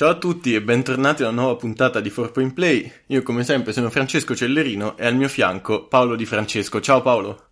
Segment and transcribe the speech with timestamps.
[0.00, 2.90] Ciao a tutti e bentornati a una nuova puntata di 4Point Play.
[3.08, 6.80] Io come sempre sono Francesco Cellerino e al mio fianco Paolo Di Francesco.
[6.80, 7.48] Ciao Paolo.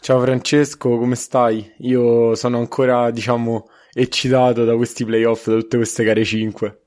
[0.00, 1.72] Ciao Francesco, come stai?
[1.78, 6.80] Io sono ancora, diciamo, eccitato da questi playoff, da tutte queste gare 5.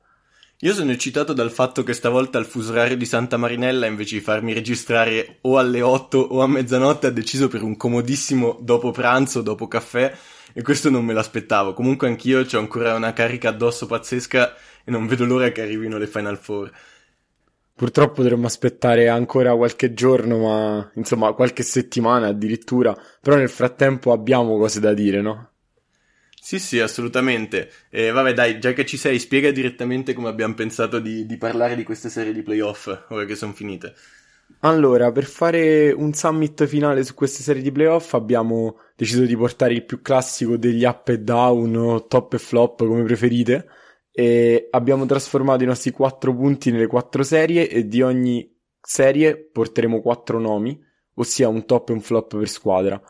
[0.60, 4.22] Io sono eccitato dal fatto che stavolta il fuso orario di Santa Marinella, invece di
[4.22, 9.42] farmi registrare o alle 8 o a mezzanotte, ha deciso per un comodissimo dopo pranzo,
[9.42, 10.16] dopo caffè,
[10.54, 11.74] e questo non me l'aspettavo.
[11.74, 14.56] Comunque anch'io ho ancora una carica addosso pazzesca
[14.86, 16.72] e non vedo l'ora che arrivino le Final Four.
[17.74, 24.58] Purtroppo dovremmo aspettare ancora qualche giorno, ma insomma qualche settimana addirittura, però nel frattempo abbiamo
[24.58, 25.50] cose da dire, no?
[26.40, 27.72] Sì, sì, assolutamente.
[27.90, 31.76] E vabbè, dai, già che ci sei, spiega direttamente come abbiamo pensato di, di parlare
[31.76, 33.94] di queste serie di playoff, ora che sono finite.
[34.60, 39.74] Allora, per fare un summit finale su queste serie di playoff abbiamo deciso di portare
[39.74, 43.68] il più classico degli up e down o top e flop, come preferite,
[44.18, 48.50] e abbiamo trasformato i nostri quattro punti nelle quattro serie e di ogni
[48.82, 50.80] serie porteremo quattro nomi,
[51.16, 53.02] ossia un top e un flop per squadra.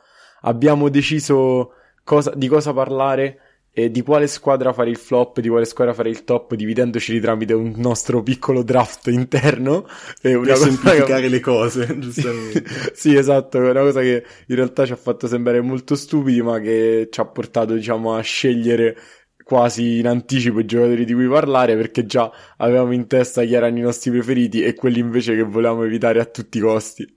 [0.41, 3.37] Abbiamo deciso cosa, di cosa parlare
[3.71, 7.53] e di quale squadra fare il flop, di quale squadra fare il top, dividendoci tramite
[7.53, 9.85] un nostro piccolo draft interno.
[10.23, 11.27] E una per semplificare che...
[11.27, 12.63] le cose, giustamente.
[12.93, 16.59] sì, esatto, è una cosa che in realtà ci ha fatto sembrare molto stupidi, ma
[16.59, 18.97] che ci ha portato, diciamo, a scegliere
[19.45, 23.77] quasi in anticipo i giocatori di cui parlare perché già avevamo in testa chi erano
[23.77, 27.15] i nostri preferiti e quelli invece che volevamo evitare a tutti i costi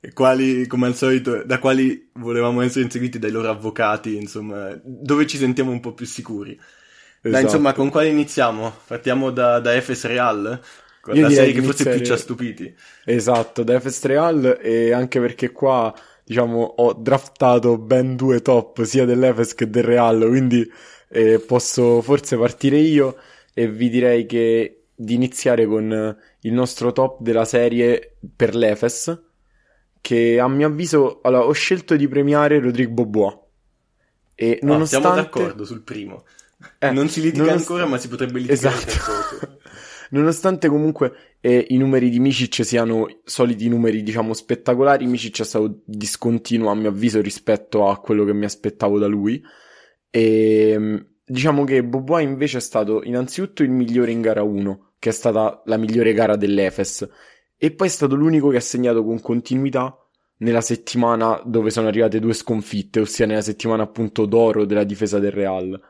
[0.00, 5.26] e quali, come al solito, da quali volevamo essere inseguiti dai loro avvocati, insomma, dove
[5.26, 6.50] ci sentiamo un po' più sicuri.
[6.50, 7.30] Esatto.
[7.30, 8.80] Dai, insomma, con quale iniziamo?
[8.86, 10.60] Partiamo da, da Efes Real?
[11.04, 12.74] La serie che forse più ci ha stupiti.
[13.06, 19.06] Esatto, da Efes Real e anche perché qua, diciamo, ho draftato ben due top, sia
[19.06, 20.70] dell'Efes che del Real, quindi
[21.14, 23.16] eh, posso forse partire io
[23.54, 29.22] e vi direi che di iniziare con il nostro top della serie per l'Efes
[30.00, 33.38] che a mio avviso allora, ho scelto di premiare Rodrigo Bobois.
[34.34, 35.06] E no, nonostante...
[35.06, 36.24] siamo d'accordo sul primo.
[36.78, 37.70] Eh, non si litiga nonost...
[37.70, 39.58] ancora, ma si potrebbe litigare esatto.
[40.10, 45.80] Nonostante comunque eh, i numeri di Micic siano soliti numeri, diciamo, spettacolari, Micic è stato
[45.84, 49.42] discontinuo a mio avviso rispetto a quello che mi aspettavo da lui.
[50.16, 55.08] E ehm, diciamo che Bobois invece è stato innanzitutto il migliore in gara 1, che
[55.08, 57.08] è stata la migliore gara dell'Efes
[57.56, 59.98] e poi è stato l'unico che ha segnato con continuità
[60.38, 65.32] nella settimana dove sono arrivate due sconfitte, ossia nella settimana appunto d'oro della difesa del
[65.32, 65.80] Real.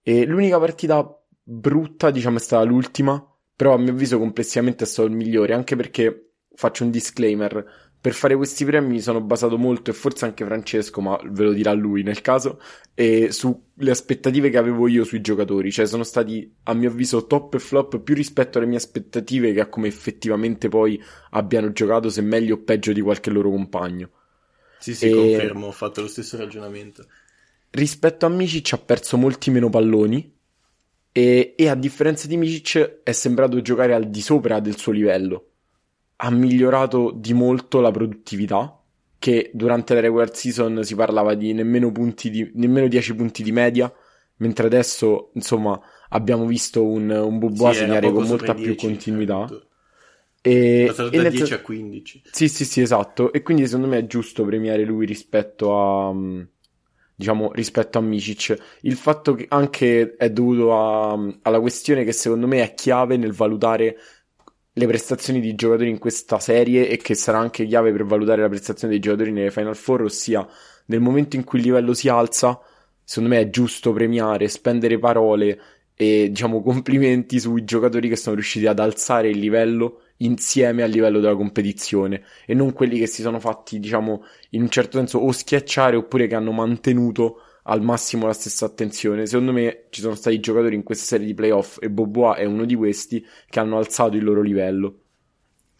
[0.00, 1.04] E l'unica partita
[1.42, 3.20] brutta, diciamo, è stata l'ultima,
[3.56, 8.14] però a mio avviso complessivamente è stato il migliore, anche perché faccio un disclaimer, per
[8.14, 11.72] fare questi premi mi sono basato molto, e forse anche Francesco, ma ve lo dirà
[11.72, 12.60] lui nel caso,
[12.94, 15.72] e sulle aspettative che avevo io sui giocatori.
[15.72, 19.60] Cioè, sono stati, a mio avviso, top e flop più rispetto alle mie aspettative che
[19.60, 24.10] a come effettivamente poi abbiano giocato, se meglio o peggio di qualche loro compagno.
[24.78, 25.12] Sì, sì, e...
[25.12, 27.04] confermo, ho fatto lo stesso ragionamento.
[27.70, 30.32] Rispetto a Micic ha perso molti meno palloni,
[31.10, 35.45] e, e a differenza di Micic è sembrato giocare al di sopra del suo livello
[36.16, 38.80] ha migliorato di molto la produttività,
[39.18, 43.52] che durante la regular season si parlava di nemmeno, punti di, nemmeno 10 punti di
[43.52, 43.92] media,
[44.36, 45.78] mentre adesso, insomma,
[46.10, 49.46] abbiamo visto un, un Boboa sì, segnare con molta più 10, continuità.
[50.40, 52.22] E, passato da 10 a 15.
[52.30, 53.32] Sì, sì, sì, esatto.
[53.32, 56.14] E quindi secondo me è giusto premiare lui rispetto a
[57.16, 58.78] diciamo rispetto a Micic.
[58.82, 63.32] Il fatto che anche è dovuto a, alla questione che secondo me è chiave nel
[63.32, 63.96] valutare
[64.78, 68.48] le prestazioni di giocatori in questa serie e che sarà anche chiave per valutare la
[68.48, 70.46] prestazione dei giocatori nelle Final Four, ossia
[70.86, 72.60] nel momento in cui il livello si alza,
[73.02, 75.58] secondo me è giusto premiare, spendere parole
[75.94, 81.20] e diciamo complimenti sui giocatori che sono riusciti ad alzare il livello insieme al livello
[81.20, 85.32] della competizione e non quelli che si sono fatti diciamo in un certo senso o
[85.32, 89.26] schiacciare oppure che hanno mantenuto al massimo la stessa attenzione.
[89.26, 92.64] Secondo me ci sono stati giocatori in questa serie di playoff e Bobois è uno
[92.64, 95.00] di questi che hanno alzato il loro livello.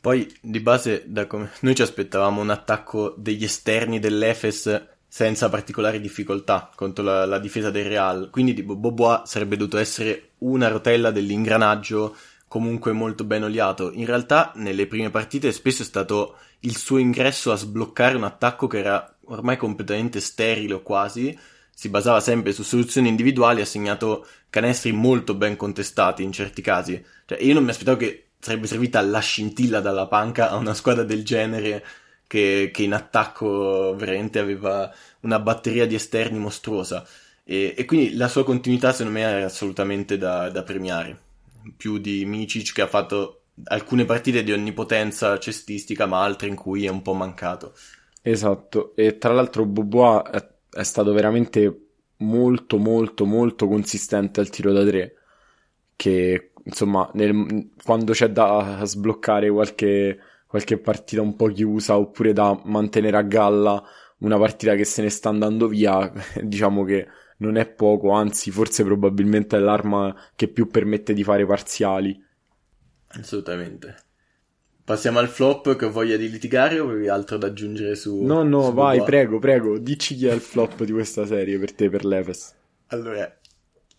[0.00, 1.50] Poi di base come...
[1.60, 7.70] noi ci aspettavamo un attacco degli esterni dell'Efes senza particolari difficoltà contro la, la difesa
[7.70, 12.14] del Real, quindi di Bobois sarebbe dovuto essere una rotella dell'ingranaggio
[12.48, 13.90] comunque molto ben oliato.
[13.92, 18.66] In realtà nelle prime partite spesso è stato il suo ingresso a sbloccare un attacco
[18.66, 21.36] che era ormai completamente sterile quasi,
[21.78, 27.04] si basava sempre su soluzioni individuali, ha segnato canestri molto ben contestati in certi casi.
[27.26, 31.04] Cioè, io non mi aspettavo che sarebbe servita la scintilla dalla panca a una squadra
[31.04, 31.84] del genere
[32.26, 34.90] che, che in attacco veramente aveva
[35.20, 37.06] una batteria di esterni mostruosa.
[37.44, 41.14] E, e, quindi la sua continuità, secondo me, è assolutamente da, da premiare.
[41.76, 46.86] più di Micic che ha fatto alcune partite di onnipotenza cestistica, ma altre in cui
[46.86, 47.74] è un po' mancato.
[48.22, 50.22] Esatto, e tra l'altro Bobois
[50.76, 51.80] è, stato veramente
[52.18, 55.14] molto molto molto consistente al tiro da tre
[55.96, 62.58] che insomma nel, quando c'è da sbloccare qualche, qualche partita un po' chiusa oppure da
[62.64, 63.82] mantenere a galla
[64.18, 66.10] una partita che se ne sta andando via
[66.42, 67.06] diciamo che
[67.38, 72.22] non è poco anzi forse probabilmente è l'arma che più permette di fare parziali.
[73.08, 74.04] Assolutamente
[74.86, 78.14] Passiamo al flop che ho voglia di litigare o avevi altro da aggiungere su...
[78.30, 79.04] No, no, su vai, Bobois?
[79.04, 82.54] prego, prego, dici chi è il flop di questa serie per te, per l'Efes.
[82.88, 83.36] Allora,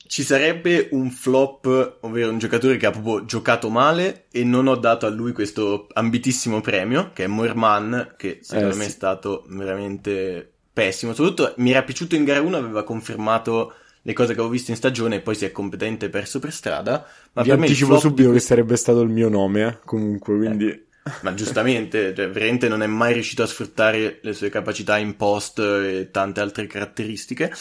[0.07, 4.75] ci sarebbe un flop, ovvero un giocatore che ha proprio giocato male e non ho
[4.77, 8.89] dato a lui questo ambitissimo premio, che è Moerman, che secondo Eh, me sì.
[8.89, 11.13] è stato veramente pessimo.
[11.13, 13.73] Soprattutto mi era piaciuto in gara 1, aveva confermato
[14.07, 17.05] le cose che avevo visto in stagione e poi si è completamente perso per strada.
[17.33, 20.85] Ma Vi per anticipo subito che questo- sarebbe stato il mio nome, eh, comunque, quindi...
[21.23, 25.59] Ma giustamente, cioè, veramente non è mai riuscito a sfruttare le sue capacità in post
[25.59, 27.51] e tante altre caratteristiche.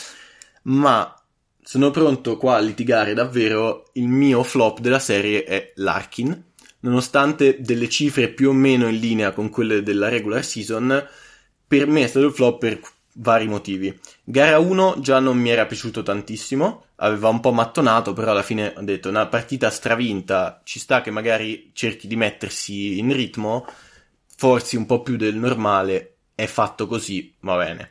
[0.63, 1.13] Ma
[1.63, 3.91] sono pronto qua a litigare davvero.
[3.95, 6.45] Il mio flop della serie è Larkin.
[6.81, 11.07] Nonostante delle cifre più o meno in linea con quelle della regular season,
[11.67, 12.81] per me è stato il flop per
[13.17, 13.99] vari motivi.
[14.25, 18.75] Gara 1 già non mi era piaciuto tantissimo, aveva un po' mattonato, però alla fine
[18.77, 23.67] ho detto una partita stravinta, ci sta che magari cerchi di mettersi in ritmo,
[24.37, 27.91] forzi un po' più del normale, è fatto così, va bene.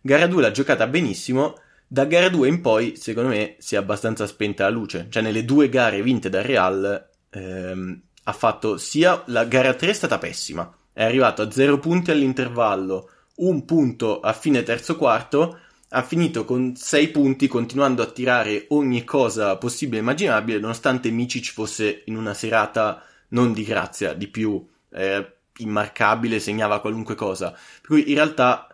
[0.00, 4.26] Gara 2 l'ha giocata benissimo, da gara 2 in poi secondo me si è abbastanza
[4.26, 9.44] spenta la luce, cioè nelle due gare vinte dal Real ehm, ha fatto sia la
[9.44, 14.62] gara 3 è stata pessima, è arrivato a 0 punti all'intervallo, un punto a fine
[14.62, 15.58] terzo quarto,
[15.90, 21.52] ha finito con 6 punti continuando a tirare ogni cosa possibile e immaginabile, nonostante Micic
[21.52, 27.50] fosse in una serata non di grazia, di più eh, immarcabile, segnava qualunque cosa.
[27.50, 28.68] Per cui in realtà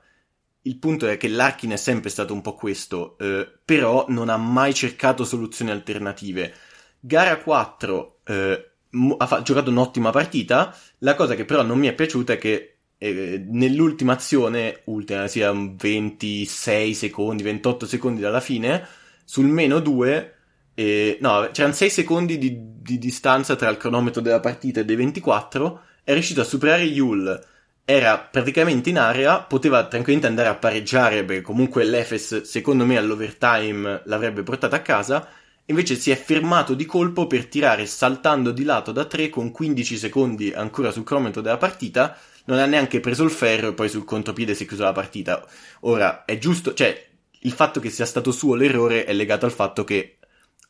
[0.63, 4.37] il punto è che Larkin è sempre stato un po' questo, eh, però non ha
[4.37, 6.55] mai cercato soluzioni alternative.
[7.01, 8.71] Gara 4 eh,
[9.19, 12.72] ha fa- giocato un'ottima partita, la cosa che però non mi è piaciuta è che
[13.03, 18.87] eh, nell'ultima azione, ultima sia un 26 secondi, 28 secondi dalla fine,
[19.25, 20.35] sul meno 2,
[20.75, 24.95] eh, no, c'erano 6 secondi di, di distanza tra il cronometro della partita e dei
[24.95, 27.45] 24, è riuscito a superare Yul,
[27.85, 34.03] era praticamente in area, poteva tranquillamente andare a pareggiare, perché comunque l'Efes, secondo me, all'overtime
[34.05, 35.29] l'avrebbe portata a casa,
[35.67, 39.97] invece si è fermato di colpo per tirare saltando di lato da 3 con 15
[39.97, 44.05] secondi ancora sul cronometro della partita, non ha neanche preso il ferro e poi sul
[44.05, 45.47] contropiede si è chiusa la partita.
[45.81, 47.09] Ora, è giusto, cioè,
[47.41, 50.19] il fatto che sia stato suo l'errore è legato al fatto che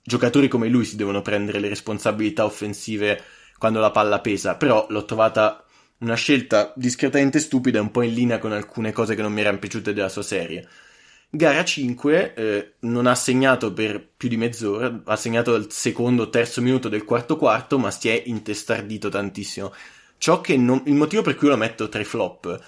[0.03, 3.23] giocatori come lui si devono prendere le responsabilità offensive
[3.59, 5.65] quando la palla pesa, però l'ho trovata
[5.99, 9.41] una scelta discretamente stupida e un po' in linea con alcune cose che non mi
[9.41, 10.69] erano piaciute della sua serie.
[11.31, 16.61] Gara 5 eh, non ha segnato per più di mezz'ora, ha segnato al secondo, terzo
[16.61, 19.73] minuto del quarto quarto, ma si è intestardito tantissimo.
[20.23, 22.65] Ciò che non, il motivo per cui lo metto tra i flop,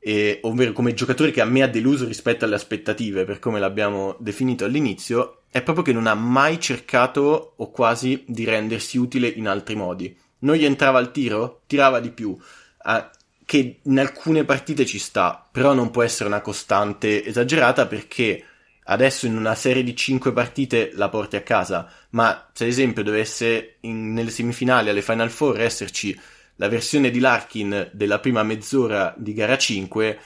[0.00, 4.16] eh, ovvero come giocatore che a me ha deluso rispetto alle aspettative, per come l'abbiamo
[4.18, 9.46] definito all'inizio, è proprio che non ha mai cercato o quasi di rendersi utile in
[9.46, 10.12] altri modi.
[10.40, 11.62] Non gli entrava al tiro?
[11.68, 12.36] Tirava di più.
[12.78, 13.08] Ah,
[13.46, 18.44] che in alcune partite ci sta, però non può essere una costante esagerata perché
[18.86, 23.04] adesso in una serie di 5 partite la porti a casa, ma se ad esempio
[23.04, 26.18] dovesse in- nelle semifinali alle Final Four esserci
[26.56, 30.18] la versione di Larkin della prima mezz'ora di gara 5,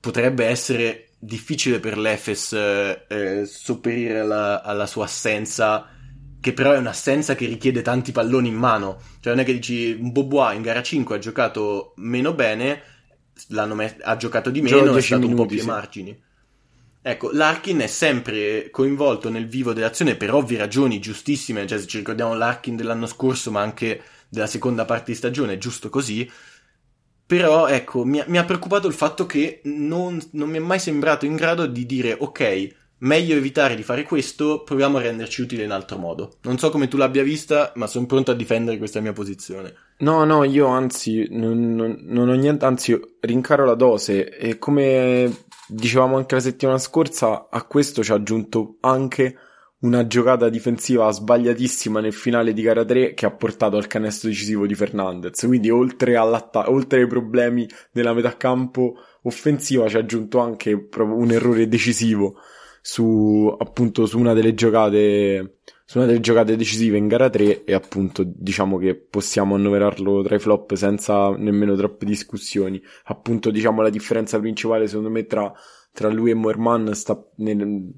[0.00, 5.88] potrebbe essere difficile per l'Efes eh, eh, sopperire alla, alla sua assenza,
[6.40, 9.00] che però è un'assenza che richiede tanti palloni in mano.
[9.20, 12.82] Cioè non è che dici Bobois in gara 5 ha giocato meno bene,
[13.48, 15.68] l'hanno met- ha giocato di meno, è 10 stato un po' minuti, più ai sì.
[15.68, 16.22] margini.
[17.04, 21.98] Ecco, Larkin è sempre coinvolto nel vivo dell'azione per ovvie ragioni giustissime, cioè se ci
[21.98, 24.00] ricordiamo Larkin dell'anno scorso, ma anche
[24.32, 26.28] della seconda parte di stagione, giusto così.
[27.26, 31.26] Però, ecco, mi mi ha preoccupato il fatto che non, non mi è mai sembrato
[31.26, 32.68] in grado di dire, ok,
[33.00, 36.38] meglio evitare di fare questo, proviamo a renderci utile in altro modo.
[36.42, 39.74] Non so come tu l'abbia vista, ma sono pronto a difendere questa mia posizione.
[39.98, 45.44] No, no, io anzi non, non- non ho niente, anzi rincaro la dose e come
[45.66, 49.36] dicevamo anche la settimana scorsa, a questo ci ha aggiunto anche
[49.82, 54.66] una giocata difensiva sbagliatissima nel finale di gara 3 che ha portato al canestro decisivo
[54.66, 55.44] di Fernandez.
[55.46, 61.30] Quindi oltre, oltre ai problemi della metà campo offensiva ci ha aggiunto anche proprio un
[61.30, 62.36] errore decisivo
[62.84, 68.24] su appunto su una delle giocate sono delle giocate decisive in gara 3 e appunto
[68.24, 72.82] diciamo che possiamo annoverarlo tra i flop senza nemmeno troppe discussioni.
[73.04, 75.52] Appunto diciamo la differenza principale secondo me tra,
[75.92, 77.92] tra lui e Moerman sta nel,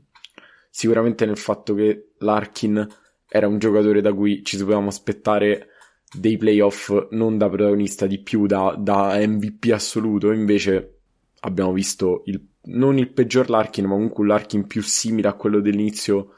[0.76, 2.84] sicuramente nel fatto che Larkin
[3.28, 5.68] era un giocatore da cui ci dovevamo aspettare
[6.12, 10.98] dei playoff non da protagonista di più, da, da MVP assoluto, invece
[11.40, 15.60] abbiamo visto il, non il peggior Larkin, ma comunque un Larkin più simile a quello
[15.60, 16.32] dell'inizio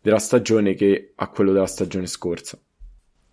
[0.00, 2.58] della stagione che a quello della stagione scorsa.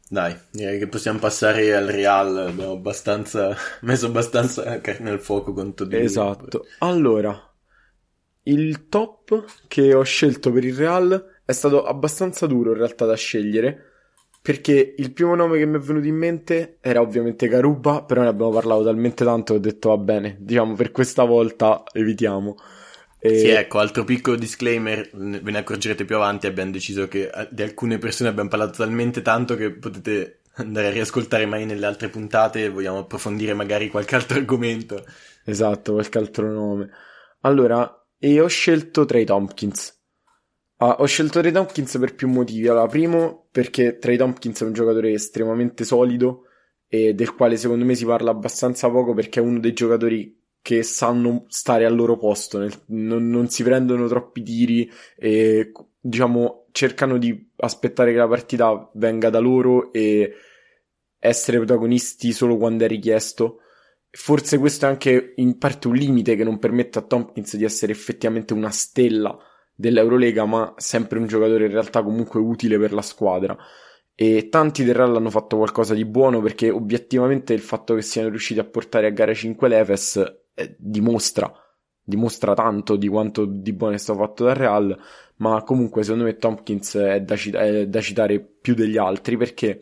[0.09, 5.73] Dai, direi che possiamo passare al Real, abbiamo abbastanza, messo abbastanza carne al fuoco con
[5.73, 5.95] Toddy.
[5.95, 6.65] Esatto.
[6.79, 7.48] Allora,
[8.51, 13.15] il top che ho scelto per il Real è stato abbastanza duro in realtà da
[13.15, 13.85] scegliere,
[14.41, 18.27] perché il primo nome che mi è venuto in mente era ovviamente Garuba, però ne
[18.27, 22.55] abbiamo parlato talmente tanto che ho detto va bene, diciamo per questa volta evitiamo.
[23.19, 23.37] E...
[23.37, 27.63] Sì, ecco, altro piccolo disclaimer, ve ne accorgerete più avanti, abbiamo deciso che eh, di
[27.63, 32.69] alcune persone abbiamo parlato talmente tanto che potete andare a riascoltare mai nelle altre puntate,
[32.69, 35.03] vogliamo approfondire magari qualche altro argomento.
[35.43, 36.89] Esatto, qualche altro nome.
[37.41, 39.97] Allora, e ho scelto Trey Tompkins.
[40.77, 42.67] Ah, ho scelto Trey Tompkins per più motivi.
[42.67, 46.43] Allora, primo, perché Trey Tompkins è un giocatore estremamente solido
[46.87, 50.83] e del quale secondo me si parla abbastanza poco perché è uno dei giocatori che
[50.83, 57.17] sanno stare al loro posto, nel, non, non, si prendono troppi tiri e diciamo cercano
[57.17, 60.33] di aspettare che la partita venga da loro e
[61.17, 63.59] essere protagonisti solo quando è richiesto.
[64.11, 67.91] Forse questo è anche in parte un limite che non permette a Tompkins di essere
[67.91, 69.37] effettivamente una stella
[69.75, 73.57] dell'Eurolega, ma sempre un giocatore in realtà comunque utile per la squadra.
[74.15, 78.29] E tanti del Real hanno fatto qualcosa di buono perché obiettivamente il fatto che siano
[78.29, 81.49] riusciti a portare a gara 5 l'Efes eh, dimostra,
[82.03, 84.99] dimostra tanto di quanto di buono è stato fatto dal Real,
[85.37, 89.79] ma comunque secondo me Tompkins è da, è da citare più degli altri perché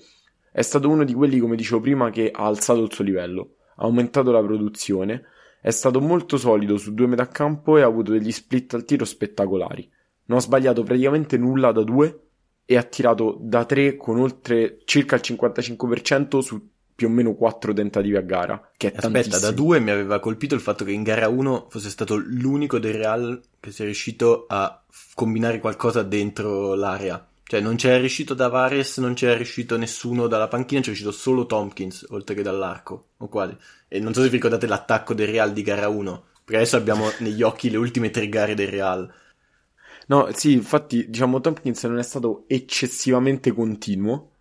[0.51, 4.31] è stato uno di quelli, come dicevo prima, che ha alzato il suo livello, aumentato
[4.31, 5.23] la produzione,
[5.61, 9.05] è stato molto solido su due metà campo e ha avuto degli split al tiro
[9.05, 9.89] spettacolari.
[10.25, 12.21] Non ha sbagliato praticamente nulla da due
[12.65, 17.73] e ha tirato da tre con oltre circa il 55% su più o meno quattro
[17.73, 18.71] tentativi a gara.
[18.75, 19.39] Che è Aspetta, tantissimo.
[19.39, 22.95] da due mi aveva colpito il fatto che in gara 1 fosse stato l'unico del
[22.95, 27.25] Real che sia riuscito a combinare qualcosa dentro l'area.
[27.47, 32.05] Cioè, non c'era riuscito Tavares, non c'era riuscito nessuno dalla panchina, c'è riuscito solo Tompkins,
[32.09, 33.57] oltre che dall'arco, o quali.
[33.87, 37.09] E non so se vi ricordate l'attacco del Real di gara 1, perché adesso abbiamo
[37.19, 39.09] negli occhi le ultime tre gare del Real.
[40.07, 44.31] No, sì, infatti, diciamo, Tompkins non è stato eccessivamente continuo,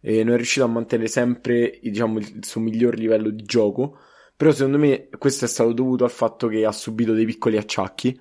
[0.00, 3.98] e non è riuscito a mantenere sempre diciamo, il suo miglior livello di gioco.
[4.36, 8.20] Però secondo me questo è stato dovuto al fatto che ha subito dei piccoli acciacchi.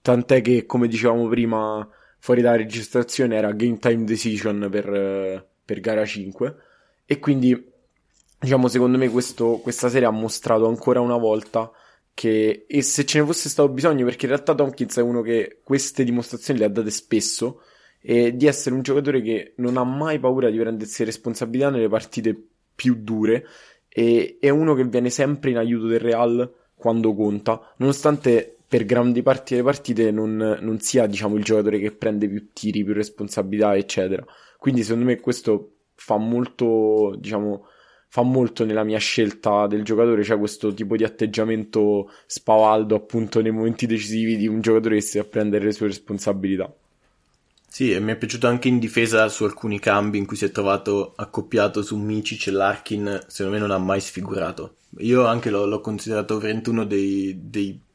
[0.00, 1.88] Tant'è che, come dicevamo prima,
[2.24, 6.56] fuori dalla registrazione era game time decision per, per gara 5.
[7.04, 7.70] E quindi,
[8.40, 11.70] diciamo, secondo me questo, questa serie ha mostrato ancora una volta
[12.14, 15.60] che, e se ce ne fosse stato bisogno, perché in realtà Tompkins è uno che
[15.62, 17.60] queste dimostrazioni le ha date spesso
[18.00, 22.34] e di essere un giocatore che non ha mai paura di prendersi responsabilità nelle partite
[22.74, 23.46] più dure
[23.86, 29.22] e è uno che viene sempre in aiuto del Real quando conta, nonostante per grandi
[29.22, 33.76] parti delle partite non, non sia diciamo il giocatore che prende più tiri, più responsabilità
[33.76, 34.24] eccetera.
[34.58, 37.66] Quindi secondo me questo fa molto, diciamo,
[38.08, 43.50] fa molto nella mia scelta del giocatore, cioè questo tipo di atteggiamento spavaldo appunto nei
[43.50, 46.72] momenti decisivi di un giocatore che si deve prendere le sue responsabilità.
[47.66, 50.52] Sì, e mi è piaciuto anche in difesa su alcuni cambi in cui si è
[50.52, 54.76] trovato accoppiato su Micic e Larkin, secondo me non ha mai sfigurato.
[54.98, 57.36] Io anche l'ho, l'ho considerato veramente uno dei,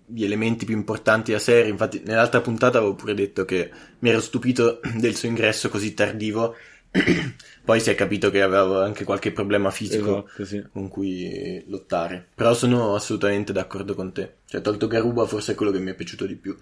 [0.10, 4.20] degli elementi più importanti della serie, infatti nell'altra puntata avevo pure detto che mi ero
[4.20, 6.56] stupito del suo ingresso così tardivo,
[7.64, 10.66] poi si è capito che aveva anche qualche problema fisico esatto, sì.
[10.72, 15.72] con cui lottare, però sono assolutamente d'accordo con te, cioè tolto Garuba forse è quello
[15.72, 16.58] che mi è piaciuto di più.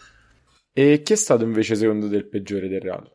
[0.74, 3.10] E chi è stato invece secondo te il peggiore del Real?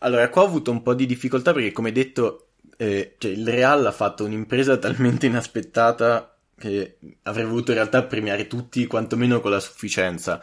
[0.00, 3.86] Allora, qua ho avuto un po' di difficoltà perché, come detto, eh, cioè, il Real
[3.86, 9.60] ha fatto un'impresa talmente inaspettata che avrei voluto in realtà premiare tutti quantomeno con la
[9.60, 10.40] sufficienza.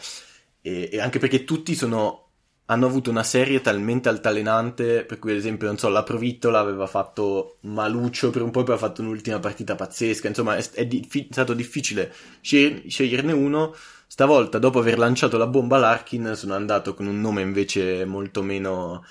[0.62, 2.30] E, e anche perché tutti sono,
[2.66, 6.88] hanno avuto una serie talmente altalenante, per cui ad esempio, non so, la Provittola aveva
[6.88, 11.08] fatto Maluccio per un po', poi ha fatto un'ultima partita pazzesca, insomma è, è, di,
[11.32, 13.74] stato difficile sceglierne uno
[14.14, 19.04] Stavolta, dopo aver lanciato la bomba Larkin, sono andato con un nome invece molto meno,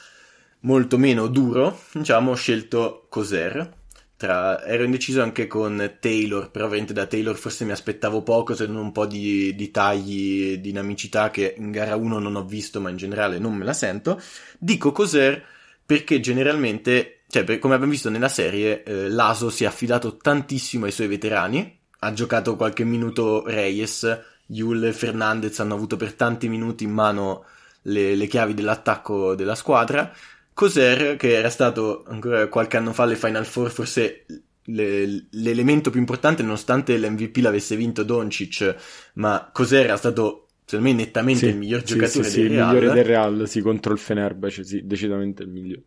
[0.60, 1.76] molto meno duro.
[1.90, 3.80] Diciamo, ho scelto Coser.
[4.22, 4.62] Tra...
[4.62, 8.76] Ero indeciso anche con Taylor, però veramente da Taylor forse mi aspettavo poco, se non
[8.76, 12.96] un po' di, di tagli, dinamicità che in gara 1 non ho visto, ma in
[12.96, 14.22] generale non me la sento.
[14.60, 15.44] Dico Coser
[15.84, 20.84] perché generalmente, cioè per, come abbiamo visto nella serie, eh, l'Aso si è affidato tantissimo
[20.84, 26.48] ai suoi veterani, ha giocato qualche minuto Reyes, Yul e Fernandez hanno avuto per tanti
[26.48, 27.44] minuti in mano
[27.82, 30.14] le, le chiavi dell'attacco della squadra,
[30.54, 34.26] Coser, che era stato ancora qualche anno fa alle Final Four, forse
[34.64, 38.76] le, l'elemento più importante, nonostante l'MVP l'avesse vinto Doncic,
[39.14, 42.46] ma Coser era stato secondo me nettamente Sì, il miglior sì, giocatore sì, sì, del
[42.46, 42.66] il Real.
[42.66, 45.82] migliore del Real, sì, contro il Fenerbahce, sì, decisamente il migliore.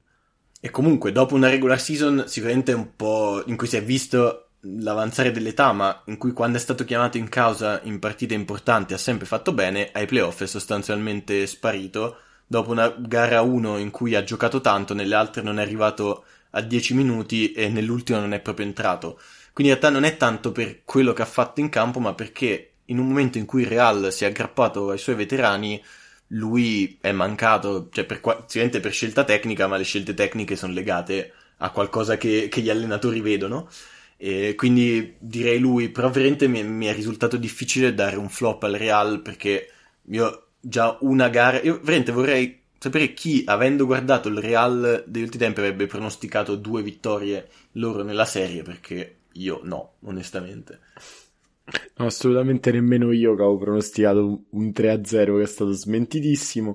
[0.60, 5.30] E comunque, dopo una regular season, sicuramente un po' in cui si è visto l'avanzare
[5.32, 9.28] dell'età, ma in cui quando è stato chiamato in causa in partite importanti ha sempre
[9.28, 12.18] fatto bene, ai playoff è sostanzialmente sparito.
[12.48, 16.62] Dopo una gara 1 in cui ha giocato tanto, nelle altre non è arrivato a
[16.62, 19.20] 10 minuti e nell'ultima non è proprio entrato.
[19.54, 22.72] Quindi in realtà non è tanto per quello che ha fatto in campo, ma perché
[22.86, 25.82] in un momento in cui il Real si è aggrappato ai suoi veterani,
[26.28, 31.34] lui è mancato, cioè per, sicuramente per scelta tecnica, ma le scelte tecniche sono legate
[31.58, 33.70] a qualcosa che, che gli allenatori vedono.
[34.18, 38.74] E quindi direi lui, però veramente mi, mi è risultato difficile dare un flop al
[38.74, 39.70] Real perché
[40.10, 45.44] io già una gara, io veramente vorrei sapere chi, avendo guardato il Real degli ultimi
[45.44, 50.80] tempi, avrebbe pronosticato due vittorie loro nella serie perché io no, onestamente.
[51.98, 56.74] No, assolutamente nemmeno io che avevo pronosticato un- un 3-0 che è stato smentitissimo.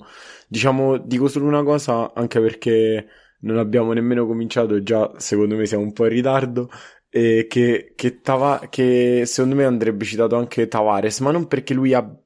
[0.49, 3.07] Diciamo, dico solo una cosa, anche perché
[3.41, 6.71] non abbiamo nemmeno cominciato, e già secondo me siamo un po' in ritardo,
[7.09, 11.93] e che, che, Tava- che secondo me andrebbe citato anche Tavares, ma non perché lui
[11.95, 12.20] ab-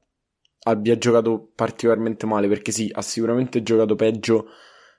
[0.65, 4.47] abbia giocato particolarmente male, perché sì, ha sicuramente giocato peggio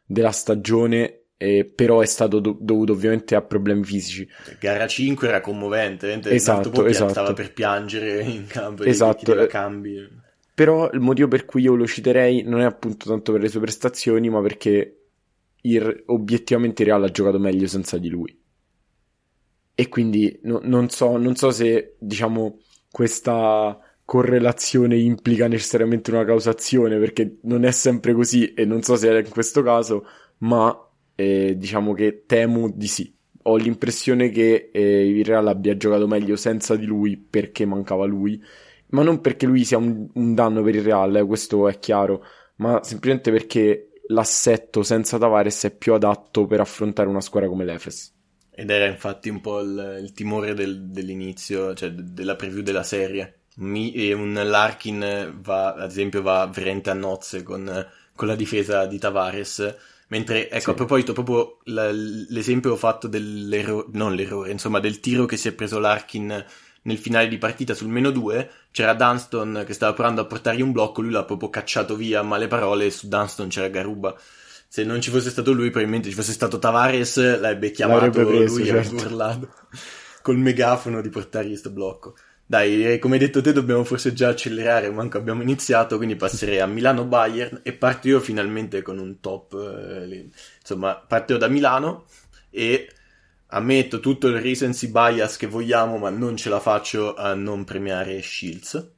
[0.04, 4.28] della stagione, eh, però è stato do- dovuto ovviamente a problemi fisici.
[4.58, 7.10] Gara 5 era commovente, Esatto, Poppi esatto.
[7.10, 10.08] stava per piangere in campo e Esatto, cambi.
[10.54, 13.60] Però il motivo per cui io lo citerei non è appunto tanto per le sue
[13.60, 15.00] prestazioni, ma perché
[15.62, 18.36] il- obiettivamente il Real ha giocato meglio senza di lui.
[19.78, 22.58] E quindi no- non so, non so se, diciamo,
[22.90, 29.10] questa correlazione implica necessariamente una causazione, perché non è sempre così e non so se
[29.10, 30.06] è in questo caso,
[30.38, 30.74] ma
[31.14, 33.14] eh, diciamo che temo di sì.
[33.42, 38.42] Ho l'impressione che eh, il Real abbia giocato meglio senza di lui perché mancava lui
[38.88, 42.24] ma non perché lui sia un, un danno per il Real, eh, questo è chiaro,
[42.56, 48.14] ma semplicemente perché l'assetto senza Tavares è più adatto per affrontare una squadra come l'Efes.
[48.50, 52.84] Ed era infatti un po' il, il timore del- dell'inizio, cioè de- della preview della
[52.84, 53.40] serie.
[53.56, 58.86] Mi- e un Larkin va, ad esempio, va veramente a nozze con, con la difesa
[58.86, 59.74] di Tavares.
[60.08, 60.70] Mentre, ecco, Sì.
[60.70, 65.48] a proposito, proprio la- l'esempio ho fatto dell'errore, non l'errore, insomma, del tiro che si
[65.48, 66.44] è preso Larkin
[66.82, 70.70] nel finale di partita sul meno 2, c'era Dunston che stava provando a portargli un
[70.72, 74.14] blocco, lui l'ha proprio cacciato via a male parole su Dunston c'era Garuba.
[74.68, 78.66] Se non ci fosse stato lui, probabilmente ci fosse stato Tavares, l'avrebbe chiamato preso, lui,
[78.66, 78.94] certo.
[78.94, 79.48] avrebbe urlato
[80.22, 82.14] col megafono di portargli questo blocco.
[82.48, 86.60] Dai, eh, come hai detto te, dobbiamo forse già accelerare, manco abbiamo iniziato, quindi passerei
[86.60, 89.54] a Milano-Bayern e parto io finalmente con un top.
[89.54, 90.28] eh,
[90.60, 92.06] insomma, parto da Milano
[92.50, 92.88] e
[93.48, 98.22] ammetto tutto il recency bias che vogliamo, ma non ce la faccio a non premiare
[98.22, 98.92] Shields.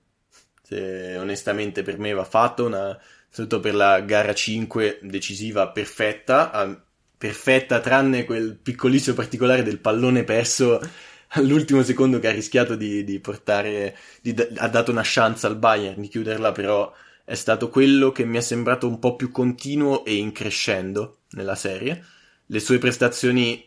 [0.62, 2.98] Se, onestamente per me va fatto, una,
[3.30, 6.82] soprattutto per la gara 5 decisiva perfetta, ah,
[7.16, 10.80] perfetta tranne quel piccolissimo particolare del pallone perso
[11.28, 16.00] all'ultimo secondo che ha rischiato di, di portare, di- ha dato una chance al Bayern
[16.00, 16.92] di chiuderla, però
[17.24, 21.54] è stato quello che mi è sembrato un po' più continuo e in crescendo nella
[21.54, 22.02] serie.
[22.46, 23.62] Le sue prestazioni,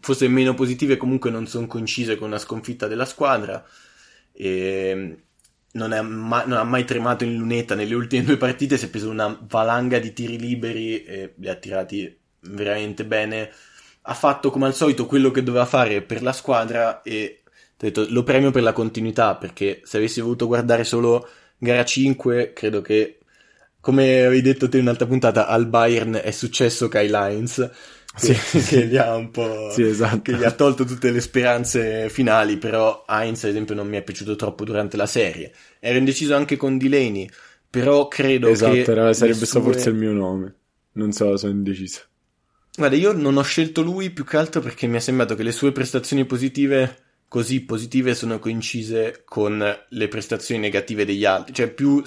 [0.00, 3.64] forse meno positive, comunque non sono coincise con una sconfitta della squadra.
[4.32, 5.16] E
[5.72, 8.90] non, è ma- non ha mai tremato in lunetta nelle ultime due partite, si è
[8.90, 13.50] preso una valanga di tiri liberi e li ha tirati veramente bene.
[14.08, 17.42] Ha fatto come al solito quello che doveva fare per la squadra e
[17.76, 22.80] detto, lo premio per la continuità perché se avessi voluto guardare solo gara 5, credo
[22.82, 23.18] che
[23.80, 27.70] come avevi detto te in un'altra puntata, al Bayern è successo Kai Lines
[28.14, 30.22] Sì, che, che gli ha un po' Sì, esatto.
[30.22, 34.02] che gli ha tolto tutte le speranze finali, però Heinz ad esempio non mi è
[34.02, 35.52] piaciuto troppo durante la serie.
[35.78, 37.28] Ero indeciso anche con Delaney,
[37.68, 40.54] però credo Esatto, che le sarebbe stato sue- forse il mio nome.
[40.92, 42.02] Non so, sono indeciso.
[42.76, 45.52] Guarda, io non ho scelto lui più che altro perché mi è sembrato che le
[45.52, 49.58] sue prestazioni positive, così positive, sono coincise con
[49.88, 51.54] le prestazioni negative degli altri.
[51.54, 52.02] Cioè, più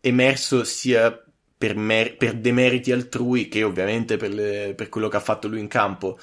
[0.00, 1.16] emerso sia
[1.56, 5.60] per, mer- per demeriti altrui che ovviamente per, le- per quello che ha fatto lui
[5.60, 6.18] in campo.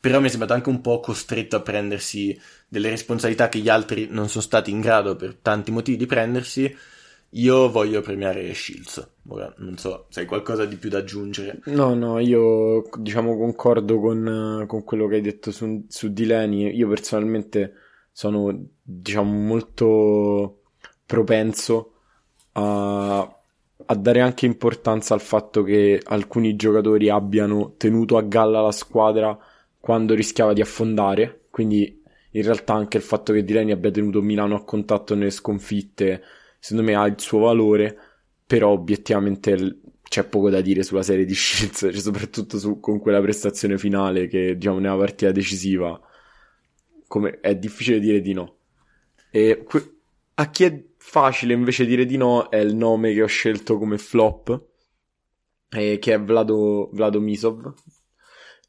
[0.00, 4.08] Però mi è sembrato anche un po' costretto a prendersi delle responsabilità che gli altri
[4.10, 6.74] non sono stati in grado per tanti motivi di prendersi.
[7.36, 9.10] Io voglio premiare Shields.
[9.28, 11.60] Ora, non so se hai qualcosa di più da aggiungere.
[11.66, 16.74] No, no, io diciamo concordo con, con quello che hai detto su, su Dileni.
[16.74, 17.74] Io personalmente
[18.10, 20.62] sono, diciamo, molto
[21.04, 21.92] propenso
[22.52, 28.72] a, a dare anche importanza al fatto che alcuni giocatori abbiano tenuto a galla la
[28.72, 29.38] squadra
[29.78, 31.42] quando rischiava di affondare.
[31.50, 36.22] Quindi in realtà anche il fatto che Dileni abbia tenuto Milano a contatto nelle sconfitte
[36.58, 37.96] secondo me ha il suo valore,
[38.46, 43.20] però obiettivamente c'è poco da dire sulla serie di Shields, cioè soprattutto su, con quella
[43.20, 46.00] prestazione finale che diciamo nella partita decisiva
[47.06, 48.58] come, è difficile dire di no.
[49.30, 49.94] E que-
[50.34, 53.98] a chi è facile invece dire di no è il nome che ho scelto come
[53.98, 54.64] flop,
[55.70, 57.72] eh, che è Vlado, Vlado Misov.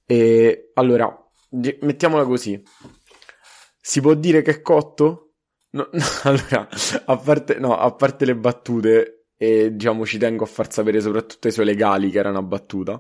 [0.06, 1.30] E allora,
[1.82, 2.62] mettiamola così.
[3.82, 5.27] Si può dire che è cotto?
[5.78, 6.68] No, no, allora,
[7.06, 11.48] a parte, no, a parte le battute, e diciamo ci tengo a far sapere soprattutto
[11.48, 13.00] i suoi legali che era una battuta,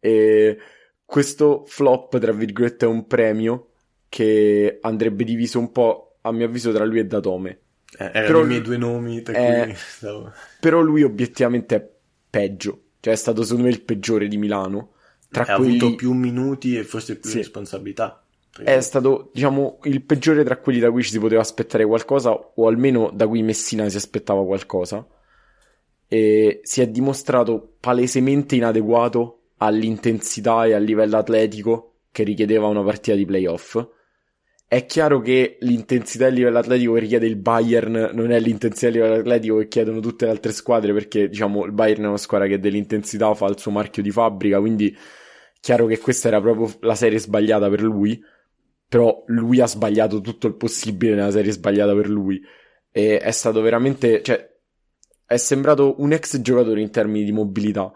[0.00, 0.56] e
[1.04, 3.72] questo flop, tra virgolette, è un premio
[4.08, 7.60] che andrebbe diviso un po', a mio avviso, tra lui e Datome.
[7.98, 10.32] Eh, però, i miei due nomi, eh, stavo...
[10.58, 11.88] Però lui obiettivamente è
[12.30, 14.94] peggio, cioè è stato secondo me il peggiore di Milano.
[15.28, 15.76] Tra ha quelli...
[15.78, 17.38] avuto più minuti e forse più sì.
[17.38, 18.25] responsabilità
[18.62, 22.66] è stato, diciamo, il peggiore tra quelli da cui ci si poteva aspettare qualcosa, o
[22.66, 25.06] almeno da cui Messina si aspettava qualcosa.
[26.08, 33.16] E si è dimostrato palesemente inadeguato all'intensità e al livello atletico che richiedeva una partita
[33.16, 33.84] di playoff.
[34.68, 38.86] È chiaro che l'intensità e il livello atletico che richiede il Bayern non è l'intensità
[38.86, 42.08] e il livello atletico che chiedono tutte le altre squadre, perché diciamo il Bayern è
[42.08, 44.96] una squadra che dell'intensità fa il suo marchio di fabbrica, quindi
[45.60, 48.20] chiaro che questa era proprio la serie sbagliata per lui
[48.96, 52.42] però lui ha sbagliato tutto il possibile nella serie sbagliata per lui.
[52.90, 54.50] E è stato veramente, cioè,
[55.26, 57.92] è sembrato un ex giocatore in termini di mobilità.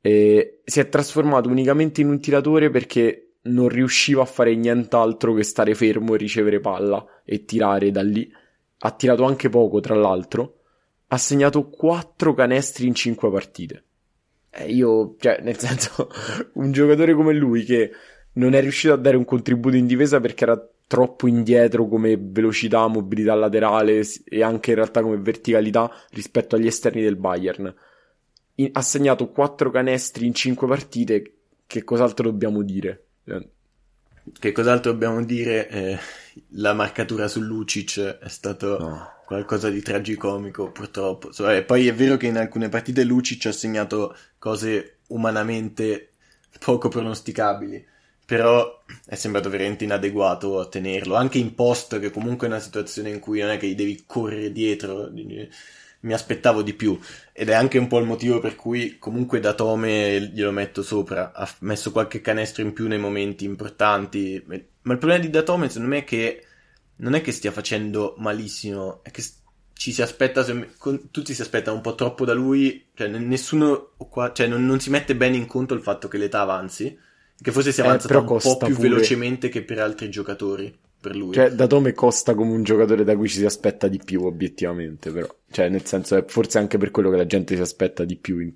[0.00, 5.42] E si è trasformato unicamente in un tiratore perché non riusciva a fare nient'altro che
[5.42, 8.30] stare fermo e ricevere palla e tirare da lì.
[8.78, 10.60] Ha tirato anche poco, tra l'altro.
[11.08, 13.84] Ha segnato 4 canestri in 5 partite.
[14.50, 16.08] E io, cioè, nel senso,
[16.54, 17.90] un giocatore come lui che
[18.36, 22.86] non è riuscito a dare un contributo in difesa perché era troppo indietro come velocità,
[22.86, 27.74] mobilità laterale e anche in realtà come verticalità rispetto agli esterni del Bayern.
[28.56, 31.32] In, ha segnato 4 canestri in 5 partite,
[31.66, 33.04] che cos'altro dobbiamo dire?
[34.38, 35.68] Che cos'altro dobbiamo dire?
[35.68, 35.98] Eh,
[36.50, 39.12] la marcatura su Lucic è stato no.
[39.24, 41.30] qualcosa di tragicomico, purtroppo.
[41.48, 46.12] E poi è vero che in alcune partite Lucic ha segnato cose umanamente
[46.58, 47.94] poco pronosticabili
[48.26, 53.08] però è sembrato veramente inadeguato a tenerlo, anche in post, che comunque è una situazione
[53.08, 55.08] in cui non è che gli devi correre dietro,
[56.00, 56.98] mi aspettavo di più,
[57.32, 61.32] ed è anche un po' il motivo per cui comunque da Tome glielo metto sopra,
[61.32, 65.94] ha messo qualche canestro in più nei momenti importanti, ma il problema di Datome secondo
[65.94, 66.44] me è che
[66.96, 69.22] non è che stia facendo malissimo, è che
[69.72, 70.44] ci si aspetta,
[71.12, 74.90] tutti si aspettano un po' troppo da lui, cioè nessuno qua, cioè non, non si
[74.90, 76.98] mette bene in conto il fatto che l'età avanzi,
[77.40, 78.88] che forse si è avanzato eh, un po' più pure.
[78.88, 80.74] velocemente che per altri giocatori.
[80.98, 81.34] Per lui.
[81.34, 85.28] Cioè, Datome costa come un giocatore da cui ci si aspetta di più, obiettivamente, però.
[85.50, 88.38] Cioè, nel senso, è forse anche per quello che la gente si aspetta di più.
[88.38, 88.52] In...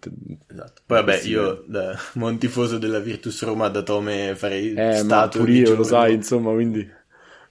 [0.48, 0.82] Esatto.
[0.86, 5.52] Poi, vabbè, io da buon tifoso della Virtus Roma, da Tome farei eh, ma pure
[5.52, 6.88] io, lo sai, insomma, quindi...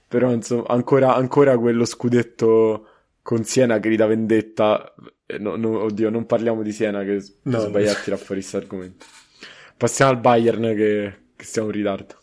[0.08, 2.86] Però, insomma, ancora, ancora quello scudetto
[3.22, 4.92] con Siena grida vendetta.
[5.24, 8.56] Eh, no, no, oddio, non parliamo di Siena, che no, sbagliare a tirare fuori questo
[8.56, 9.06] argomento.
[9.80, 12.18] Passiamo al Bayern che, che stiamo in ritardo.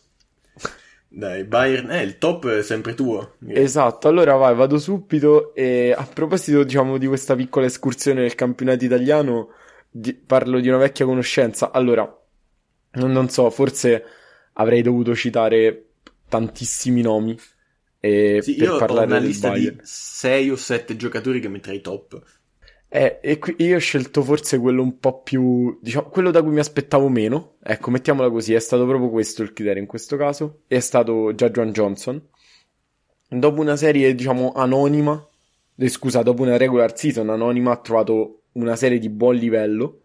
[1.08, 3.34] Dai, Bayern, eh, il top è sempre tuo.
[3.48, 8.84] Esatto, allora vai, vado subito e a proposito, diciamo, di questa piccola escursione nel campionato
[8.84, 9.48] italiano,
[9.90, 11.72] di, parlo di una vecchia conoscenza.
[11.72, 12.04] Allora,
[12.92, 14.04] non, non so, forse
[14.52, 15.86] avrei dovuto citare
[16.28, 17.36] tantissimi nomi
[17.98, 19.78] e sì, per parlare ho una lista Bayern.
[19.78, 22.22] di 6 o 7 giocatori che metterei top.
[22.90, 26.52] Eh, e qui io ho scelto forse quello un po' più, diciamo, quello da cui
[26.52, 27.56] mi aspettavo meno.
[27.62, 30.62] Ecco, mettiamola così, è stato proprio questo il criterio in questo caso.
[30.66, 32.20] È stato John Johnson.
[33.28, 35.22] Dopo una serie, diciamo, anonima,
[35.76, 40.02] eh, scusa, dopo una regular season anonima, ha trovato una serie di buon livello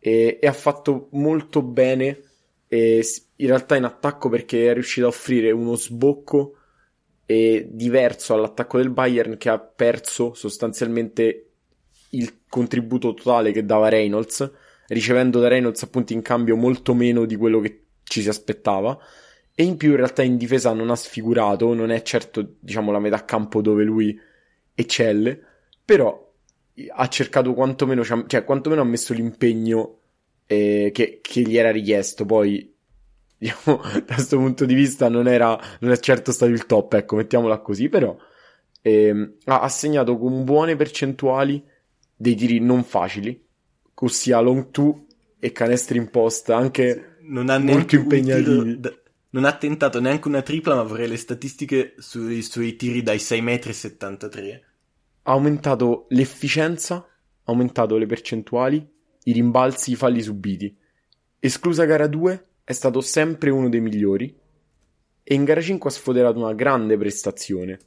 [0.00, 2.22] e, e ha fatto molto bene.
[2.66, 3.04] E
[3.36, 6.54] in realtà in attacco perché è riuscito a offrire uno sbocco
[7.30, 11.49] diverso all'attacco del Bayern che ha perso sostanzialmente
[12.10, 14.50] il contributo totale che dava Reynolds,
[14.88, 18.98] ricevendo da Reynolds appunto in cambio molto meno di quello che ci si aspettava.
[19.54, 22.98] E in più in realtà in difesa non ha sfigurato, non è certo diciamo la
[22.98, 24.18] metà campo dove lui
[24.74, 25.38] eccelle,
[25.84, 26.28] però
[26.88, 29.98] ha cercato quantomeno, cioè quantomeno ha messo l'impegno
[30.46, 32.24] eh, che, che, gli era richiesto.
[32.24, 32.74] Poi,
[33.36, 37.16] diciamo, da questo punto di vista non era, non è certo stato il top, ecco,
[37.16, 38.16] mettiamola così, però
[38.82, 41.62] eh, ha, segnato con buone percentuali
[42.20, 43.42] dei tiri non facili,
[43.94, 45.06] ossia long two
[45.38, 48.78] e canestri in post, anche molto impegnativi.
[48.78, 48.94] Da,
[49.30, 54.42] non ha tentato neanche una tripla, ma vorrei le statistiche sui suoi tiri dai 6,73
[54.42, 54.60] m.
[55.22, 57.06] Ha aumentato l'efficienza, ha
[57.44, 58.86] aumentato le percentuali,
[59.24, 60.76] i rimbalzi, i falli subiti.
[61.38, 64.36] Esclusa gara 2, è stato sempre uno dei migliori.
[65.22, 67.78] E in gara 5 ha sfoderato una grande prestazione.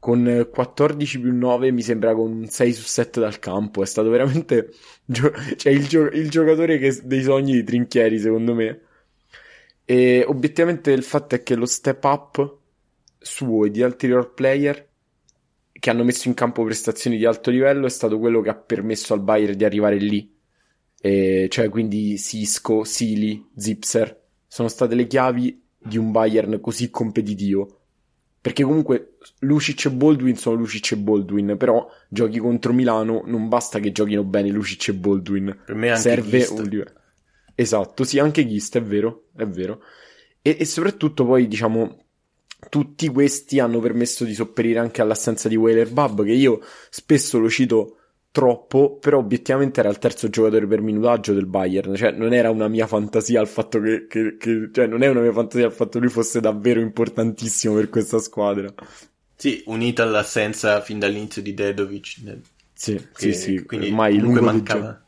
[0.00, 3.82] Con 14 più 9, mi sembra con un 6 su 7 dal campo.
[3.82, 4.70] È stato veramente.
[5.04, 8.80] Gio- cioè, il, gio- il giocatore che- dei sogni di Trinchieri, secondo me
[9.84, 12.56] e obiettivamente il fatto è che lo step up
[13.18, 14.88] suo e di altri role player
[15.72, 19.14] che hanno messo in campo prestazioni di alto livello è stato quello che ha permesso
[19.14, 20.32] al Bayern di arrivare lì.
[21.02, 27.78] E cioè quindi Cisco, Sili, Zipser sono state le chiavi di un Bayern così competitivo.
[28.40, 29.09] Perché comunque
[29.40, 34.24] Lucic e Baldwin sono Lucic e Baldwin, però giochi contro Milano, non basta che giochino
[34.24, 35.62] bene Lucic e Baldwin.
[35.64, 36.92] Per me anche serve un livello.
[37.54, 39.82] Esatto, sì, anche Ghist, è vero, è vero.
[40.40, 42.04] E, e, soprattutto poi, diciamo,
[42.70, 47.50] tutti questi hanno permesso di sopperire anche all'assenza di Whaler Bub, che io spesso lo
[47.50, 47.99] cito
[48.32, 52.68] troppo, però obiettivamente era il terzo giocatore per minutaggio del Bayern, cioè non era una
[52.68, 55.98] mia fantasia il fatto che, che, che cioè non è una mia fantasia il fatto
[55.98, 58.72] che lui fosse davvero importantissimo per questa squadra.
[59.34, 62.16] Sì, unita all'assenza fin dall'inizio di Dedovic.
[62.72, 65.02] Sì, sì, sì, quindi ormai lungo mancava.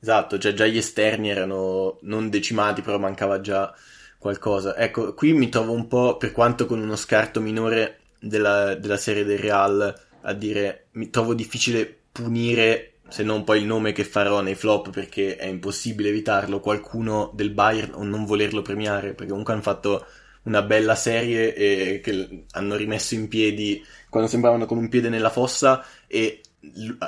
[0.00, 3.74] Esatto, cioè già gli esterni erano non decimati, però mancava già
[4.18, 4.76] qualcosa.
[4.76, 9.24] Ecco, qui mi trovo un po', per quanto con uno scarto minore della, della serie
[9.24, 14.40] del Real, a dire, mi trovo difficile punire, se non poi il nome che farò
[14.40, 19.52] nei flop, perché è impossibile evitarlo, qualcuno del Bayern o non volerlo premiare, perché comunque
[19.52, 20.06] hanno fatto
[20.42, 25.30] una bella serie e che hanno rimesso in piedi quando sembravano con un piede nella
[25.30, 26.40] fossa e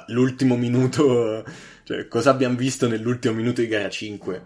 [0.08, 1.44] l'ultimo minuto
[1.84, 4.42] cioè, cosa abbiamo visto nell'ultimo minuto di gara 5?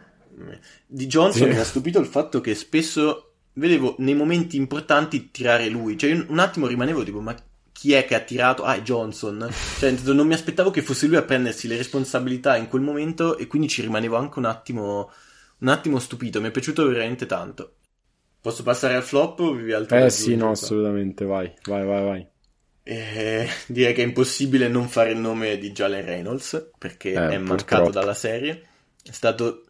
[0.86, 1.54] Di Johnson sì.
[1.54, 5.96] mi ha stupito il fatto che spesso vedevo nei momenti importanti tirare lui.
[5.98, 7.34] Cioè, un attimo rimanevo tipo, ma
[7.84, 8.62] chi è che ha tirato?
[8.62, 9.46] Ah, è Johnson.
[9.78, 13.46] Cioè, non mi aspettavo che fosse lui a prendersi le responsabilità in quel momento e
[13.46, 15.12] quindi ci rimanevo anche un attimo,
[15.58, 16.40] un attimo stupito.
[16.40, 17.74] Mi è piaciuto veramente tanto.
[18.40, 19.98] Posso passare al flop o vivi altro?
[19.98, 22.26] Eh sì, no, assolutamente, vai, vai, vai, vai.
[22.84, 27.36] Eh, direi che è impossibile non fare il nome di Jalen Reynolds perché eh, è
[27.36, 28.62] mancato dalla serie.
[29.02, 29.64] È stato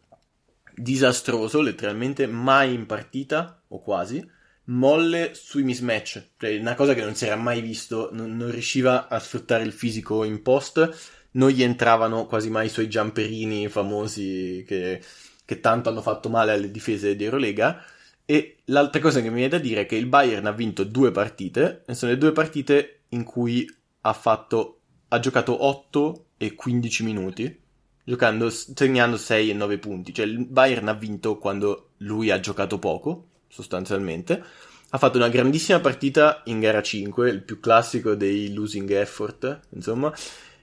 [0.72, 4.24] disastroso, letteralmente mai in partita o quasi.
[4.66, 8.08] Molle sui mismatch, cioè una cosa che non si era mai visto.
[8.12, 11.22] Non, non riusciva a sfruttare il fisico in post.
[11.32, 15.02] Non gli entravano quasi mai i suoi jumperini famosi che,
[15.44, 17.82] che tanto hanno fatto male alle difese di Eurolega.
[18.24, 21.10] E l'altra cosa che mi viene da dire è che il Bayern ha vinto due
[21.10, 23.68] partite, sono le due partite in cui
[24.02, 27.60] ha fatto ha giocato 8 e 15 minuti
[28.04, 32.78] giocando, segnando 6 e 9 punti cioè il Bayern ha vinto quando lui ha giocato
[32.78, 34.42] poco sostanzialmente.
[34.90, 40.12] Ha fatto una grandissima partita in gara 5 il più classico dei losing effort insomma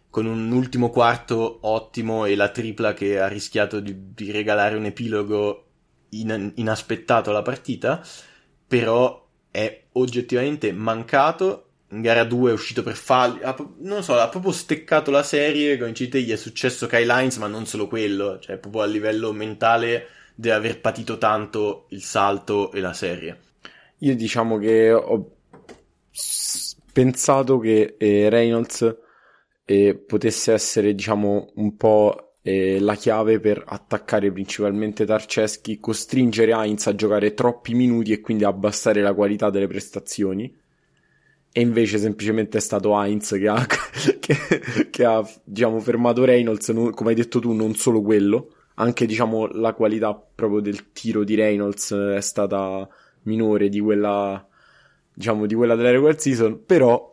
[0.10, 4.86] con un ultimo quarto ottimo e la tripla che ha rischiato di, di regalare un
[4.86, 5.66] epilogo
[6.10, 8.02] in, inaspettato alla partita
[8.68, 11.66] però è oggettivamente mancato.
[11.92, 15.78] In gara 2 è uscito per falli, ha, non so, ha proprio steccato la serie,
[15.78, 19.34] come dici gli è successo Kyle Lines, ma non solo quello, cioè proprio a livello
[19.34, 20.08] mentale
[20.42, 23.40] deve aver patito tanto il salto e la serie.
[24.00, 25.36] Io diciamo che ho
[26.92, 28.98] pensato che eh, Reynolds
[29.64, 36.88] eh, potesse essere, diciamo, un po' eh, la chiave per attaccare principalmente Tarceschi, costringere Heinz
[36.88, 40.58] a giocare troppi minuti e quindi abbassare la qualità delle prestazioni
[41.54, 43.64] e invece semplicemente è stato Heinz che ha,
[44.20, 49.06] che, che ha diciamo, fermato Reynolds, non, come hai detto tu, non solo quello, anche
[49.06, 52.88] diciamo, la qualità proprio del tiro di Reynolds è stata
[53.24, 54.46] minore di quella,
[55.14, 57.12] diciamo, di quella della regular season, però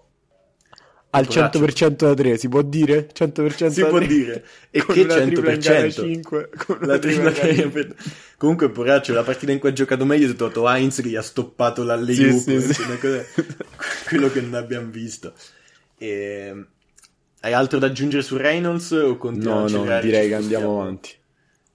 [1.11, 3.09] al 100% da 3 si può dire?
[3.12, 4.07] 100% si può 3.
[4.07, 4.44] dire.
[4.71, 7.94] E con che 100% 5, con la tripla che
[8.37, 11.23] comunque Poraccio la partita in cui ha giocato meglio è stato Heinz che gli ha
[11.23, 12.83] stoppato la sì, sì, sì.
[14.09, 15.33] quello che non abbiamo visto.
[15.97, 16.66] E...
[17.40, 21.18] hai altro da aggiungere su Reynolds o continuiamo no no direi che andiamo avanti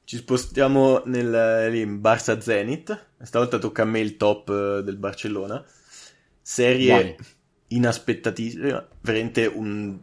[0.05, 3.05] ci spostiamo nel, lì, in Barça Zenit.
[3.21, 5.63] Stavolta tocca a me il top eh, del Barcellona.
[6.41, 7.15] Serie Vai
[7.73, 9.97] inaspettatissima, veramente un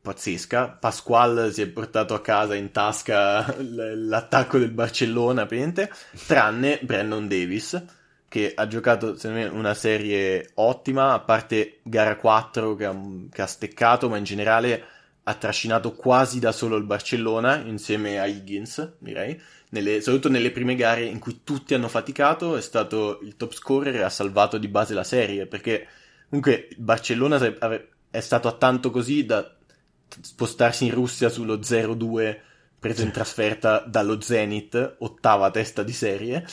[0.00, 0.68] pazzesca.
[0.68, 5.90] Pasquale si è portato a casa in tasca l'attacco del Barcellona, praticamente,
[6.26, 7.82] tranne Brandon Davis,
[8.28, 12.98] che ha giocato secondo me una serie ottima, a parte gara 4 che ha,
[13.30, 14.84] che ha steccato, ma in generale
[15.28, 19.38] ha trascinato quasi da solo il Barcellona insieme a Higgins, direi.
[19.70, 23.96] Nelle, soprattutto nelle prime gare in cui tutti hanno faticato, è stato il top scorer
[23.96, 25.46] e ha salvato di base la serie.
[25.46, 25.86] Perché
[26.30, 27.38] comunque il Barcellona
[28.10, 29.54] è stato a tanto così da
[30.22, 32.38] spostarsi in Russia sullo 0-2
[32.78, 36.46] preso in trasferta dallo Zenit, ottava testa di serie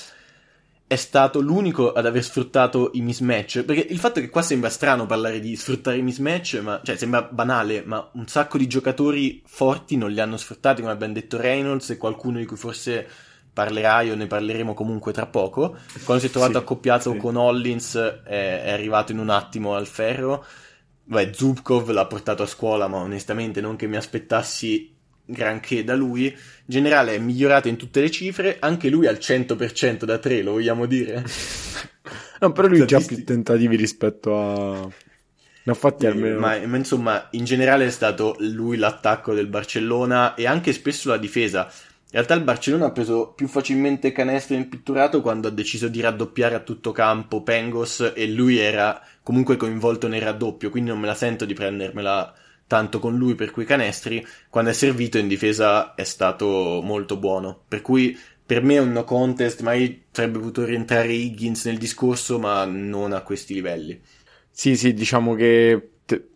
[0.88, 3.64] è stato l'unico ad aver sfruttato i mismatch.
[3.64, 6.96] Perché il fatto è che qua sembra strano parlare di sfruttare i mismatch, ma, cioè
[6.96, 11.38] sembra banale, ma un sacco di giocatori forti non li hanno sfruttati, come abbiamo detto
[11.38, 13.08] Reynolds e qualcuno di cui forse
[13.52, 15.78] parlerai o ne parleremo comunque tra poco.
[16.04, 17.18] Quando si è trovato sì, accoppiato sì.
[17.18, 20.46] con Hollins è, è, arrivato in un attimo al ferro.
[21.04, 24.95] Beh, Zubkov l'ha portato a scuola, ma onestamente non che mi aspettassi
[25.26, 26.26] granché da lui.
[26.26, 26.34] In
[26.66, 30.86] generale è migliorato in tutte le cifre, anche lui al 100% da 3, lo vogliamo
[30.86, 31.24] dire?
[32.40, 34.90] no, però lui ha già più tentativi rispetto a...
[35.68, 36.40] Ne ha fatti almeno.
[36.40, 41.18] Ma, ma, insomma, in generale è stato lui l'attacco del Barcellona e anche spesso la
[41.18, 41.72] difesa.
[42.16, 46.54] In realtà il Barcellona ha preso più facilmente canestro impitturato quando ha deciso di raddoppiare
[46.54, 51.16] a tutto campo Pengos e lui era comunque coinvolto nel raddoppio, quindi non me la
[51.16, 52.32] sento di prendermela
[52.68, 57.64] tanto con lui per quei canestri, quando è servito in difesa è stato molto buono.
[57.68, 62.40] Per cui per me è un no contest, magari sarebbe potuto rientrare Higgins nel discorso,
[62.40, 64.00] ma non a questi livelli.
[64.50, 65.90] Sì, sì, diciamo che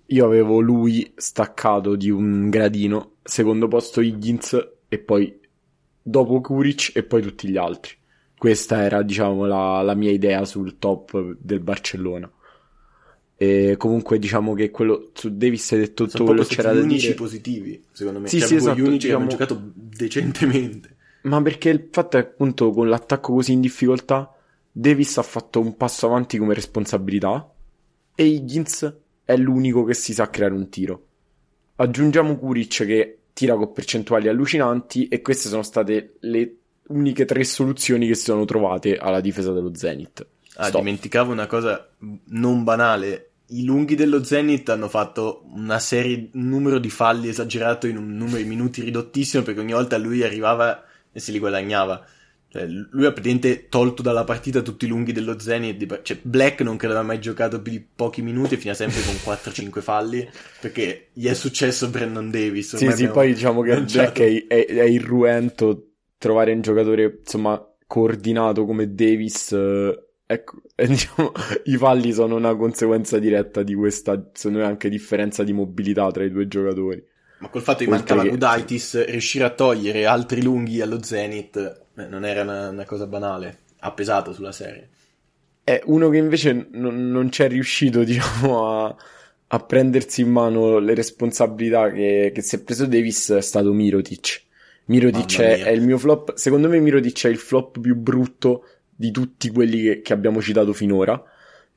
[0.06, 5.40] io avevo lui staccato di un gradino, secondo posto Higgins e poi
[6.02, 7.94] dopo Kuric e poi tutti gli altri.
[8.36, 12.32] Questa era, diciamo, la, la mia idea sul top del Barcellona.
[13.42, 16.82] E comunque diciamo che quello su Davis hai detto tutto quello che c'era da dire.
[16.82, 18.28] Sono unici positivi, secondo me.
[18.28, 19.28] Sì, cioè, sì, esatto, gli unici diciamo...
[19.28, 20.96] che hanno giocato decentemente.
[21.22, 24.36] Ma perché il fatto è appunto con l'attacco così in difficoltà,
[24.70, 27.50] Davis ha fatto un passo avanti come responsabilità
[28.14, 31.06] e Higgins è l'unico che si sa creare un tiro.
[31.78, 36.56] Aggiungiamo Kuric che tira con percentuali allucinanti e queste sono state le
[36.88, 40.28] uniche tre soluzioni che si sono trovate alla difesa dello Zenith.
[40.56, 40.82] Ah, Stop.
[40.82, 41.90] dimenticavo una cosa
[42.26, 47.88] non banale i lunghi dello Zenith hanno fatto una serie, un numero di falli esagerato
[47.88, 52.06] in un numero di minuti ridottissimo perché ogni volta lui arrivava e se li guadagnava.
[52.52, 56.02] Cioè, lui ha praticamente tolto dalla partita tutti i lunghi dello Zenith.
[56.02, 59.14] Cioè, Black non credo abbia mai giocato più di pochi minuti e finiva sempre con
[59.14, 60.28] 4-5 falli
[60.60, 62.76] perché gli è successo Brandon Davis.
[62.76, 64.12] Sì, sì, poi diciamo che lanciato...
[64.12, 69.52] Black è, è, è, irruento trovare un giocatore, insomma, coordinato come Davis...
[69.52, 71.32] Eh Ecco, e diciamo,
[71.64, 76.24] i falli sono una conseguenza diretta di questa, secondo me, anche differenza di mobilità tra
[76.24, 77.04] i due giocatori.
[77.40, 78.30] Ma col fatto che mancava che...
[78.30, 81.56] Gudaitis, riuscire a togliere altri lunghi allo Zenith
[81.96, 84.90] eh, non era una, una, cosa banale, ha pesato sulla serie.
[85.64, 88.96] È uno che invece non, non c'è riuscito, diciamo, a,
[89.48, 94.44] a, prendersi in mano le responsabilità che, che si è preso Davis è stato Mirotic.
[94.86, 98.64] Mirotic è, è il mio flop, secondo me Mirotic è il flop più brutto
[99.00, 101.24] di tutti quelli che, che abbiamo citato finora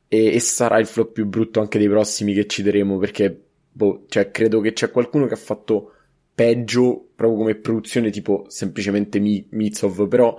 [0.08, 4.32] e, e, sarà il flop più brutto anche dei prossimi che citeremo perché boh, cioè,
[4.32, 5.92] credo che c'è qualcuno che ha fatto
[6.34, 10.34] peggio proprio come produzione tipo semplicemente Mi- Mitsov però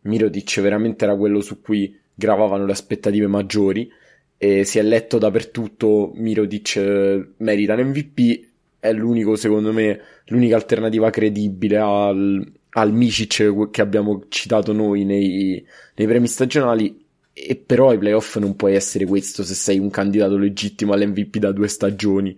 [0.00, 3.88] Mirotic veramente era quello su cui gravavano le aspettative maggiori
[4.36, 8.48] e si è letto dappertutto Mirotic eh, merita l'MVP
[8.80, 15.64] è l'unico secondo me l'unica alternativa credibile al, al Micic che abbiamo citato noi nei,
[15.94, 20.36] nei premi stagionali e però ai playoff non puoi essere questo se sei un candidato
[20.36, 22.36] legittimo all'MVP da due stagioni.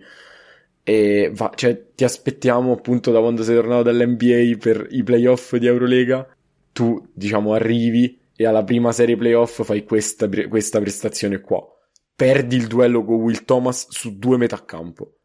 [0.83, 5.67] E va, cioè ti aspettiamo appunto da quando sei tornato dall'NBA per i playoff di
[5.67, 6.27] Eurolega.
[6.71, 11.63] Tu diciamo arrivi e alla prima serie playoff fai questa, questa prestazione qua.
[12.15, 15.17] Perdi il duello con Will Thomas su due metà campo.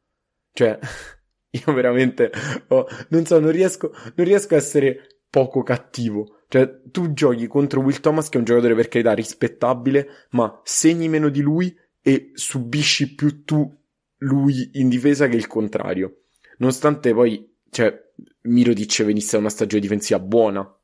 [0.53, 0.79] Cioè
[1.53, 2.31] io veramente
[2.69, 6.41] oh, non so, non riesco, non riesco a essere poco cattivo.
[6.49, 11.09] Cioè, tu giochi contro Will Thomas, che è un giocatore per carità rispettabile, ma segni
[11.09, 13.75] meno di lui e subisci più tu
[14.19, 16.25] lui in difesa che il contrario.
[16.59, 17.99] Nonostante poi, cioè,
[18.43, 20.79] Mirotic venisse da una stagione difensiva buona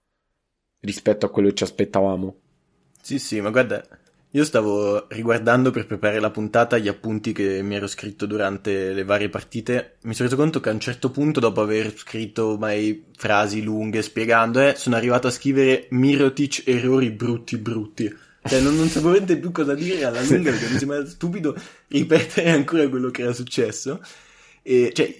[0.80, 2.40] rispetto a quello che ci aspettavamo.
[3.02, 3.86] Sì, sì, ma guarda,
[4.38, 9.02] io stavo riguardando per preparare la puntata gli appunti che mi ero scritto durante le
[9.02, 9.96] varie partite.
[10.02, 14.00] Mi sono reso conto che a un certo punto, dopo aver scritto mai frasi lunghe
[14.00, 18.16] spiegando, eh, sono arrivato a scrivere Mirotic errori brutti brutti.
[18.44, 21.56] Cioè, non, non sapevo più cosa dire alla lunga perché mi sembra stupido
[21.88, 24.00] ripetere ancora quello che era successo.
[24.62, 25.12] E, cioè,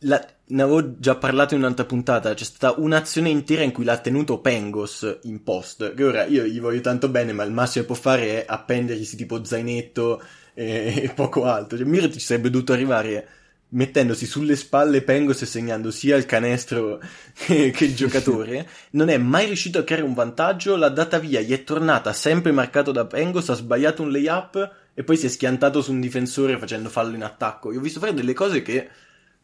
[0.00, 3.98] la, ne avevo già parlato in un'altra puntata, c'è stata un'azione intera in cui l'ha
[3.98, 7.92] tenuto Pengos in post, che ora io gli voglio tanto bene, ma il massimo che
[7.92, 10.22] può fare è appendergli tipo zainetto
[10.54, 11.78] e, e poco altro.
[11.78, 13.28] Cioè, Mirotic sarebbe dovuto arrivare
[13.68, 17.00] mettendosi sulle spalle Pengos e segnando sia il canestro
[17.34, 21.40] che, che, il giocatore, non è mai riuscito a creare un vantaggio, l'ha data via,
[21.40, 25.28] gli è tornata sempre marcato da Pengos, ha sbagliato un layup e poi si è
[25.28, 27.72] schiantato su un difensore facendo fallo in attacco.
[27.72, 28.88] Io ho visto fare delle cose che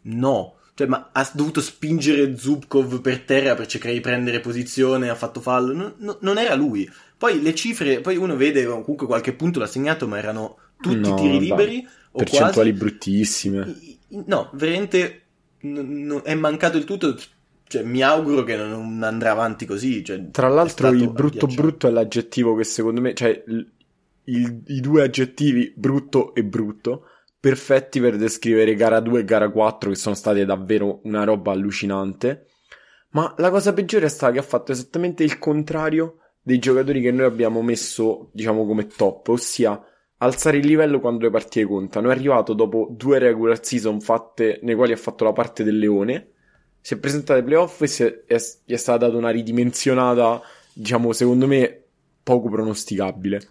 [0.02, 0.56] no.
[0.74, 5.40] Cioè, ma ha dovuto spingere Zubkov per terra per cercare di prendere posizione, ha fatto
[5.40, 5.74] fallo.
[5.74, 6.90] No, no, non era lui.
[7.18, 11.14] Poi le cifre, poi uno vede comunque qualche punto l'ha segnato, ma erano tutti no,
[11.14, 11.86] tiri liberi.
[12.12, 12.72] O percentuali quasi.
[12.72, 13.76] bruttissime.
[14.26, 15.22] No, veramente
[15.60, 17.16] n- n- è mancato il tutto.
[17.64, 20.02] Cioè, mi auguro che non andrà avanti così.
[20.04, 23.42] Cioè, Tra l'altro, il brutto brutto è l'aggettivo che secondo me, cioè,
[24.24, 27.06] il, i due aggettivi brutto e brutto
[27.42, 32.46] perfetti per descrivere gara 2 e gara 4 che sono state davvero una roba allucinante.
[33.10, 37.10] Ma la cosa peggiore è stata che ha fatto esattamente il contrario dei giocatori che
[37.10, 39.84] noi abbiamo messo, diciamo, come top, ossia
[40.18, 42.10] alzare il livello quando le partite contano.
[42.10, 46.30] È arrivato dopo due regular season fatte, nei quali ha fatto la parte del leone,
[46.80, 50.40] si è presentato ai playoff e è, è, gli è stata data una ridimensionata,
[50.72, 51.86] diciamo, secondo me,
[52.22, 53.48] poco pronosticabile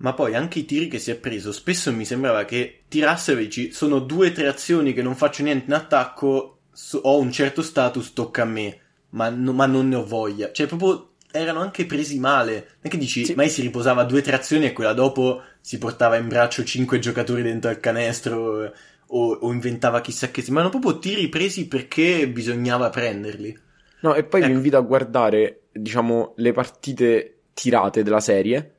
[0.00, 3.36] ma poi anche i tiri che si è preso, spesso mi sembrava che tirasse e
[3.36, 7.30] dici sono due o tre azioni che non faccio niente in attacco, so, ho un
[7.30, 8.78] certo status, tocca a me,
[9.10, 10.52] ma, no, ma, non ne ho voglia.
[10.52, 12.52] Cioè, proprio erano anche presi male.
[12.52, 13.34] Non è che dici, sì.
[13.34, 16.98] mai si riposava due o tre azioni e quella dopo si portava in braccio cinque
[16.98, 18.72] giocatori dentro al canestro eh,
[19.08, 20.42] o, o inventava chissà che...
[20.48, 23.58] Ma erano proprio tiri presi perché bisognava prenderli.
[24.00, 24.48] No, e poi ecco.
[24.48, 28.76] vi invito a guardare, diciamo, le partite tirate della serie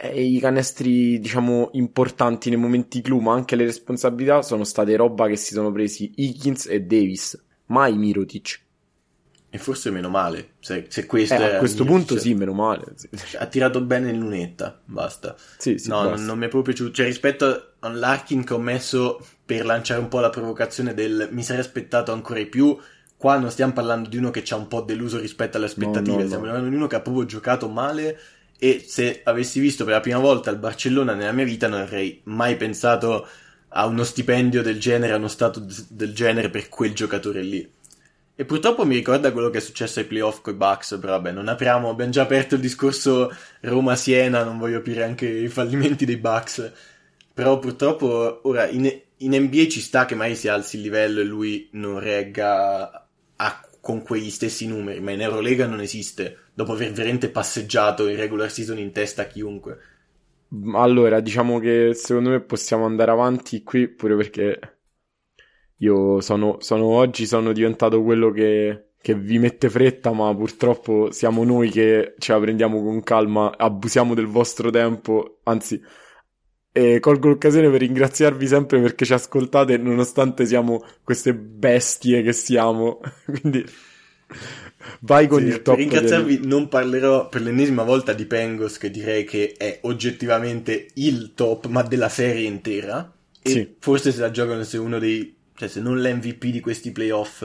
[0.00, 5.26] e i canestri, diciamo, importanti nei momenti clou, ma anche le responsabilità sono state roba
[5.26, 7.36] che si sono presi Higgins e Davis,
[7.66, 8.60] mai Mirotic.
[9.50, 12.94] E forse meno male, se, se questo eh, a questo punto sì, meno male.
[13.38, 15.34] Ha tirato bene in lunetta, basta.
[15.56, 16.26] Sì, sì, no, basta.
[16.26, 16.94] Non, mi è proprio piaciuto.
[16.94, 21.62] Cioè, rispetto all'Arkin che ho messo per lanciare un po' la provocazione del mi sarei
[21.62, 22.76] aspettato ancora di più,
[23.16, 26.10] qua non stiamo parlando di uno che ci ha un po' deluso rispetto alle aspettative,
[26.10, 28.18] no, no, stiamo parlando di uno che ha proprio giocato male
[28.58, 32.20] e se avessi visto per la prima volta il Barcellona nella mia vita non avrei
[32.24, 33.26] mai pensato
[33.68, 37.70] a uno stipendio del genere, a uno stato del genere per quel giocatore lì.
[38.40, 41.32] E purtroppo mi ricorda quello che è successo ai playoff con i Bucks, però vabbè,
[41.32, 46.18] non apriamo, abbiamo già aperto il discorso Roma-Siena, non voglio aprire anche i fallimenti dei
[46.18, 46.72] Bucks.
[47.34, 48.84] Però purtroppo ora in,
[49.16, 53.67] in NBA ci sta che mai si alzi il livello e lui non regga a,
[53.88, 58.50] con quegli stessi numeri, ma in Eurolega non esiste dopo aver veramente passeggiato in regular
[58.50, 59.78] season in testa a chiunque.
[60.74, 64.76] Allora, diciamo che secondo me possiamo andare avanti qui pure perché
[65.76, 71.42] io sono, sono oggi sono diventato quello che, che, vi mette fretta, ma purtroppo siamo
[71.42, 75.82] noi che ce la prendiamo con calma, abusiamo del vostro tempo, anzi
[76.78, 83.00] e colgo l'occasione per ringraziarvi sempre perché ci ascoltate nonostante siamo queste bestie che siamo.
[83.24, 83.64] Quindi
[85.00, 85.74] Vai con sì, il top.
[85.74, 86.46] Per ringraziarvi, del...
[86.46, 91.82] non parlerò per l'ennesima volta di Pengos, che direi che è oggettivamente il top, ma
[91.82, 93.12] della serie intera.
[93.42, 93.74] E sì.
[93.78, 95.34] forse se la giocano se uno dei.
[95.54, 97.44] cioè, se non l'MVP di questi playoff,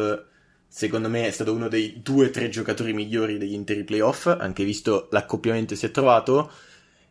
[0.67, 4.63] secondo me è stato uno dei due o tre giocatori migliori degli interi playoff, anche
[4.63, 6.51] visto l'accoppiamento si è trovato.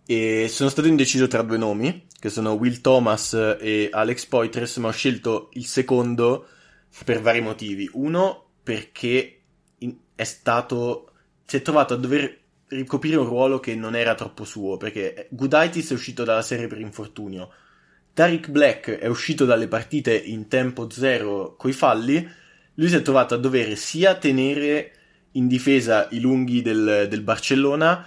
[0.04, 4.88] E sono stato indeciso tra due nomi, che sono Will Thomas e Alex Poitres, ma
[4.88, 6.46] ho scelto il secondo
[7.04, 7.88] per vari motivi.
[7.92, 9.42] Uno, perché
[10.14, 11.10] è stato.
[11.44, 15.90] si è trovato a dover ricoprire un ruolo che non era troppo suo, perché Gudaitis
[15.90, 17.50] è uscito dalla serie per infortunio.
[18.14, 22.28] Tariq Black è uscito dalle partite in tempo zero coi falli.
[22.74, 24.92] Lui si è trovato a dover sia tenere
[25.32, 28.06] in difesa i lunghi del, del Barcellona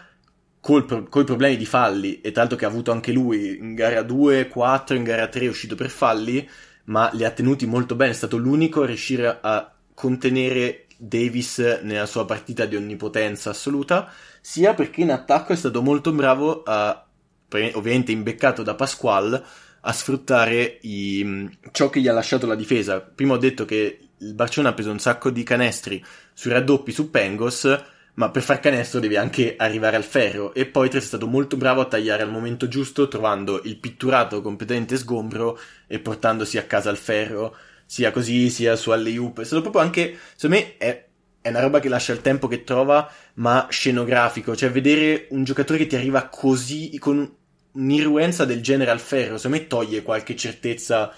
[0.66, 4.01] con i problemi di falli, e tra l'altro che ha avuto anche lui in gara
[4.01, 6.49] 2, 4, in gara 3 è uscito per falli,
[6.86, 8.13] ma li ha tenuti molto bene.
[8.13, 14.11] È stato l'unico a riuscire a contenere Davis nella sua partita di onnipotenza assoluta,
[14.41, 17.05] sia perché in attacco è stato molto bravo a,
[17.74, 19.43] ovviamente imbeccato da Pasquale,
[19.82, 23.01] a sfruttare i, ciò che gli ha lasciato la difesa.
[23.01, 26.03] Prima ho detto che il Barcellona ha preso un sacco di canestri
[26.34, 30.53] sui raddoppi su Pengos, ma per far canestro devi anche arrivare al ferro.
[30.53, 34.97] E poi è stato molto bravo a tagliare al momento giusto, trovando il pitturato completamente
[34.97, 37.55] sgombro e portandosi a casa il ferro
[37.86, 39.41] sia così, sia su alley-oop.
[39.41, 41.05] È stato proprio anche, secondo me, è,
[41.41, 44.55] è una roba che lascia il tempo che trova, ma scenografico.
[44.55, 47.32] Cioè, vedere un giocatore che ti arriva così, con
[47.74, 51.13] un'irruenza del genere al ferro, secondo me toglie qualche certezza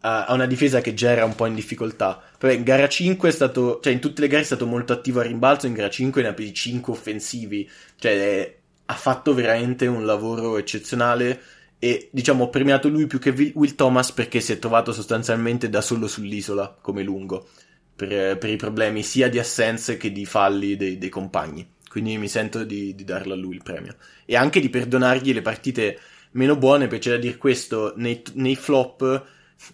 [0.00, 2.22] ha una difesa che già era un po' in difficoltà.
[2.38, 5.20] Però in gara 5 è stato, cioè in tutte le gare è stato molto attivo
[5.20, 9.86] a rimbalzo, in gara 5 ne ha presi 5 offensivi, cioè è, ha fatto veramente
[9.86, 11.40] un lavoro eccezionale
[11.80, 15.80] e diciamo ho premiato lui più che Will Thomas perché si è trovato sostanzialmente da
[15.80, 17.46] solo sull'isola come lungo
[17.94, 21.68] per, per i problemi sia di assenze che di falli dei, dei compagni.
[21.88, 23.96] Quindi mi sento di, di, darlo a lui il premio.
[24.24, 25.98] E anche di perdonargli le partite
[26.32, 29.26] meno buone perché c'è da dire questo nei, nei flop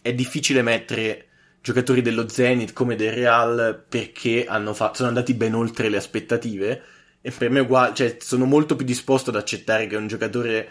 [0.03, 1.29] è difficile mettere
[1.61, 6.83] giocatori dello Zenith come del Real perché fatto, sono andati ben oltre le aspettative
[7.21, 10.69] e per me è uguale, cioè sono molto più disposto ad accettare che un giocatore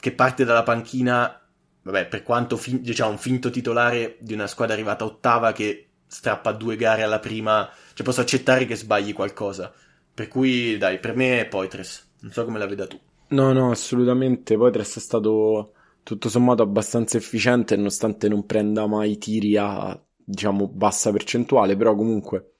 [0.00, 1.40] che parte dalla panchina,
[1.82, 6.52] vabbè, per quanto fin- diciamo un finto titolare di una squadra arrivata ottava che strappa
[6.52, 9.72] due gare alla prima, cioè posso accettare che sbagli qualcosa.
[10.12, 12.14] Per cui, dai, per me è Poitres.
[12.20, 12.98] Non so come la veda tu.
[13.28, 14.56] No, no, assolutamente.
[14.56, 15.74] Poitres è stato
[16.06, 22.52] tutto sommato abbastanza efficiente, nonostante non prenda mai tiri a, diciamo, bassa percentuale, però comunque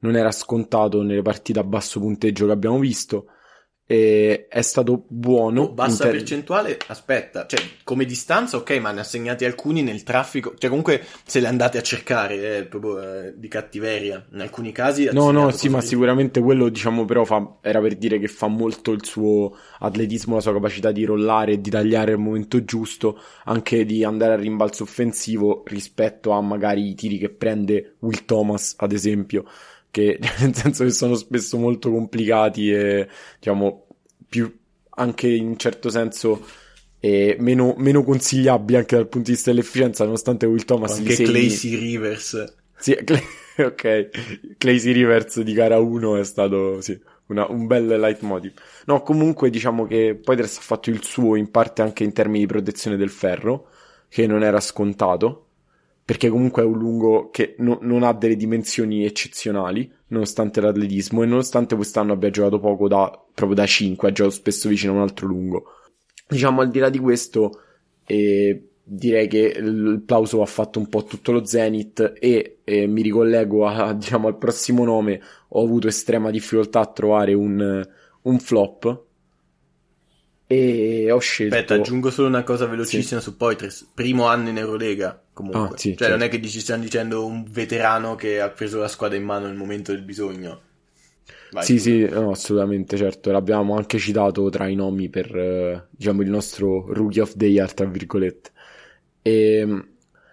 [0.00, 3.28] non era scontato nelle partite a basso punteggio che abbiamo visto
[3.90, 5.62] e è stato buono.
[5.62, 10.02] Oh, bassa ter- percentuale, aspetta, cioè come distanza ok, ma ne ha segnati alcuni nel
[10.02, 14.72] traffico, cioè comunque se le andate a cercare eh, proprio eh, di cattiveria, in alcuni
[14.72, 15.08] casi...
[15.10, 15.86] No, no, sì, ma di...
[15.86, 20.42] sicuramente quello diciamo però fa, era per dire che fa molto il suo atletismo, la
[20.42, 24.82] sua capacità di rollare e di tagliare al momento giusto, anche di andare a rimbalzo
[24.82, 29.46] offensivo rispetto a magari i tiri che prende Will Thomas, ad esempio
[29.90, 33.08] che nel senso che sono spesso molto complicati e
[33.38, 33.86] diciamo
[34.28, 34.54] più
[34.90, 36.44] anche in un certo senso
[37.00, 41.28] eh, meno, meno, consigliabili anche dal punto di vista dell'efficienza nonostante Will Thomas anche segni...
[41.28, 42.54] Claycy Rivers.
[42.76, 43.22] Sì, Clay...
[43.56, 44.56] ok.
[44.58, 48.52] Claycy Rivers di gara 1 è stato sì, una, un bel leitmotiv.
[48.86, 52.46] No comunque diciamo che Poitras ha fatto il suo in parte anche in termini di
[52.46, 53.68] protezione del ferro
[54.08, 55.47] che non era scontato
[56.08, 61.26] perché comunque è un lungo che no, non ha delle dimensioni eccezionali, nonostante l'atletismo, e
[61.26, 65.02] nonostante quest'anno abbia giocato poco da, proprio da 5, ha giocato spesso vicino a un
[65.02, 65.64] altro lungo.
[66.26, 67.60] Diciamo, al di là di questo,
[68.06, 73.02] eh, direi che il plauso ha fatto un po' tutto lo Zenith e eh, mi
[73.02, 77.86] ricollego a, diciamo, al prossimo nome, ho avuto estrema difficoltà a trovare un,
[78.22, 79.07] un flop,
[80.50, 81.54] e ho scelto.
[81.54, 83.26] Aspetta, aggiungo solo una cosa velocissima sì.
[83.26, 83.90] su Poitres.
[83.94, 85.74] Primo anno in Eurolega, comunque.
[85.74, 86.16] Ah, sì, cioè, certo.
[86.16, 89.46] non è che ci stiamo dicendo un veterano che ha preso la squadra in mano
[89.46, 90.62] nel momento del bisogno.
[91.50, 93.30] Vai, sì, sì, no, assolutamente, certo.
[93.30, 97.74] L'abbiamo anche citato tra i nomi per, eh, diciamo, il nostro Rookie of the Year,
[97.74, 98.50] tra virgolette.
[99.20, 99.88] E, ehm,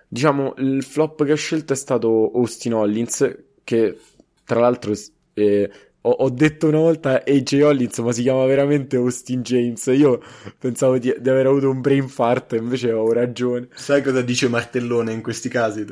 [0.08, 3.98] diciamo, il flop che ho scelto è stato Austin Hollins, che
[4.46, 4.94] tra l'altro
[5.34, 5.70] eh,
[6.06, 9.86] ho, ho, detto una volta AJ Hollins, ma si chiama veramente Austin James.
[9.88, 10.22] Io
[10.60, 13.68] pensavo di, di aver avuto un brain fart, invece ho ragione.
[13.74, 15.84] Sai cosa dice Martellone in questi casi?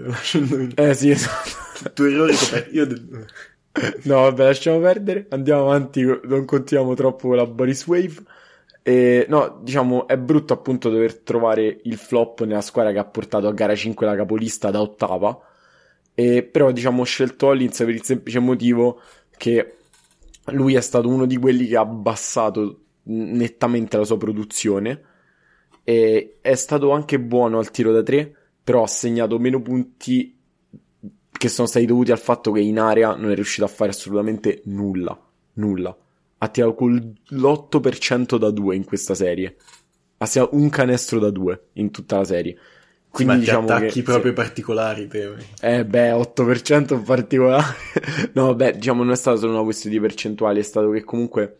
[0.76, 1.92] eh sì, esatto.
[1.94, 2.76] Tu errori coperti.
[2.76, 2.88] Io...
[4.04, 5.26] no, vabbè, lasciamo perdere.
[5.30, 8.24] Andiamo avanti, non contiamo troppo con la Boris Wave.
[8.84, 13.48] E, no, diciamo, è brutto appunto dover trovare il flop nella squadra che ha portato
[13.48, 15.40] a gara 5 la capolista da ottava.
[16.14, 19.02] E, però, diciamo, ho scelto Hollins per il semplice motivo
[19.36, 19.78] che
[20.48, 25.02] lui è stato uno di quelli che ha abbassato nettamente la sua produzione
[25.84, 28.34] e è stato anche buono al tiro da tre,
[28.64, 30.38] però ha segnato meno punti
[31.32, 34.62] che sono stati dovuti al fatto che in area non è riuscito a fare assolutamente
[34.66, 35.20] nulla,
[35.54, 35.98] nulla.
[36.38, 39.58] Ha tirato con l'8% da due in questa serie.
[40.18, 42.58] Ha segnato un canestro da due in tutta la serie.
[43.14, 44.38] Quindi diciamo attacchi che, proprio sì.
[44.38, 45.46] particolari, temi.
[45.62, 47.76] Eh beh, 8% particolare.
[48.34, 51.60] no, beh, diciamo non è stata solo una questione di percentuali, è stato che comunque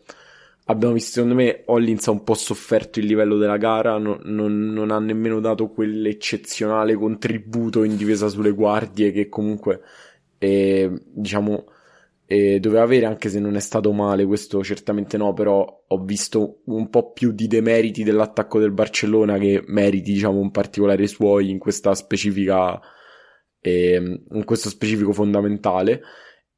[0.64, 4.72] abbiamo visto, secondo me, Hollins ha un po' sofferto il livello della gara, no, non,
[4.72, 9.80] non, ha nemmeno dato quell'eccezionale contributo in difesa sulle guardie che comunque,
[10.38, 11.66] eh, diciamo,
[12.34, 16.62] eh, doveva avere, anche se non è stato male, questo certamente no, però ho visto
[16.64, 21.58] un po' più di demeriti dell'attacco del Barcellona che meriti, diciamo, un particolare suoi in
[21.58, 22.80] questa specifica,
[23.60, 26.02] eh, in questo specifico fondamentale.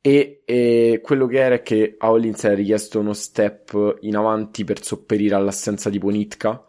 [0.01, 4.65] E, e, quello che era è che a Hollins era richiesto uno step in avanti
[4.65, 6.65] per sopperire all'assenza di Ponitka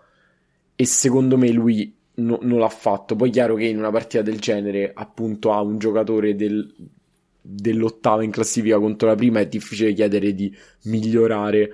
[0.75, 3.15] e secondo me lui no, non l'ha fatto.
[3.15, 6.73] Poi è chiaro che in una partita del genere appunto ha un giocatore del,
[7.49, 11.71] dell'ottava in classifica contro la prima è difficile chiedere di migliorare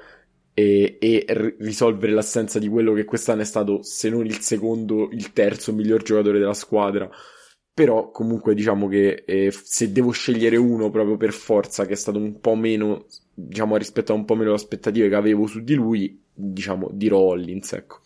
[0.53, 5.09] e, e r- risolvere l'assenza di quello che quest'anno è stato, se non il secondo,
[5.11, 7.09] il terzo miglior giocatore della squadra.
[7.73, 12.19] Però comunque diciamo che eh, se devo scegliere uno proprio per forza che è stato
[12.19, 15.73] un po' meno, diciamo, rispetto a un po' meno le aspettative che avevo su di
[15.73, 18.01] lui, diciamo, dirò Hollins, ecco.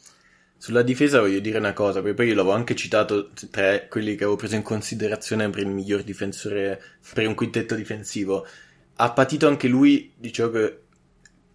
[0.60, 4.24] Sulla difesa voglio dire una cosa, perché poi io l'avevo anche citato tra quelli che
[4.24, 6.82] avevo preso in considerazione per il miglior difensore,
[7.14, 8.46] per un quintetto difensivo.
[8.96, 10.80] Ha patito anche lui di ciò che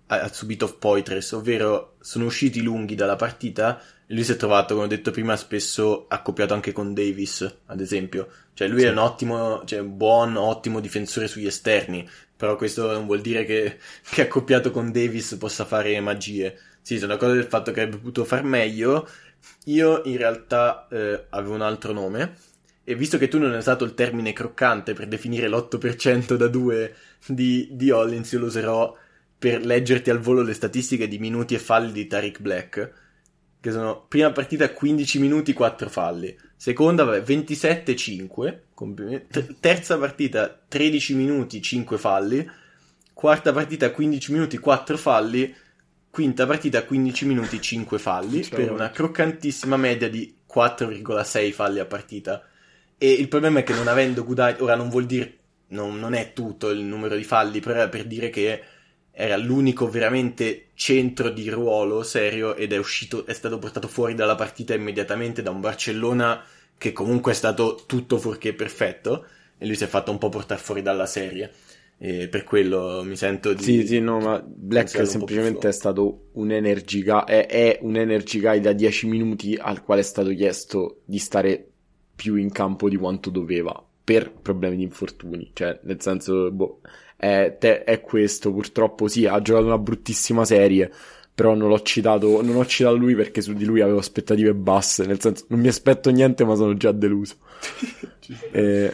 [0.07, 4.87] ha subito Poitres, ovvero sono usciti lunghi dalla partita e lui si è trovato, come
[4.87, 8.29] ho detto prima, spesso accoppiato anche con Davis, ad esempio.
[8.53, 8.87] Cioè lui sì.
[8.87, 13.45] è un ottimo, cioè un buon, ottimo difensore sugli esterni, però questo non vuol dire
[13.45, 13.79] che,
[14.11, 18.25] che accoppiato con Davis possa fare magie sì, sono d'accordo del fatto che avrebbe potuto
[18.25, 19.09] far meglio.
[19.67, 22.37] Io in realtà eh, avevo un altro nome.
[22.85, 26.95] E visto che tu non hai usato il termine croccante per definire l'8% da 2
[27.27, 28.97] di, di Hollins, io lo userò
[29.39, 32.93] per leggerti al volo le statistiche di minuti e falli di Tariq Black.
[33.61, 36.37] Che sono prima partita 15 minuti, 4 falli.
[36.57, 38.63] Seconda, vabbè, 27, 5.
[39.61, 42.51] Terza partita 13 minuti, 5 falli.
[43.13, 45.55] Quarta partita 15 minuti, 4 falli
[46.13, 48.59] Quinta partita 15 minuti 5 falli Ciao.
[48.59, 52.47] per una croccantissima media di 4,6 falli a partita.
[52.99, 55.39] E il problema è che non avendo Gudai, ora non vuol dire,
[55.69, 58.63] non, non è tutto il numero di falli, però era per dire che
[59.11, 64.35] era l'unico veramente centro di ruolo serio ed è uscito, è stato portato fuori dalla
[64.35, 66.45] partita immediatamente da un Barcellona
[66.77, 69.25] che comunque è stato tutto fuorché perfetto
[69.57, 71.51] e lui si è fatto un po' portare fuori dalla serie.
[72.05, 73.63] E per quello mi sento di...
[73.63, 78.41] Sì, sì, no, ma Black semplicemente è stato un energy guy, è, è un energy
[78.41, 81.65] guy da 10 minuti al quale è stato chiesto di stare
[82.17, 85.53] più in campo di quanto doveva per problemi di infortuni.
[85.55, 86.81] Cioè, nel senso, boh,
[87.17, 88.53] è, te, è questo.
[88.53, 90.91] Purtroppo sì, ha giocato una bruttissima serie,
[91.33, 95.07] però non l'ho citato, non ho citato lui perché su di lui avevo aspettative basse.
[95.07, 97.37] Nel senso, non mi aspetto niente, ma sono già deluso.
[98.51, 98.93] eh,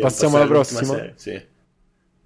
[0.00, 0.82] passiamo alla prossima.
[0.82, 1.56] Serie, sì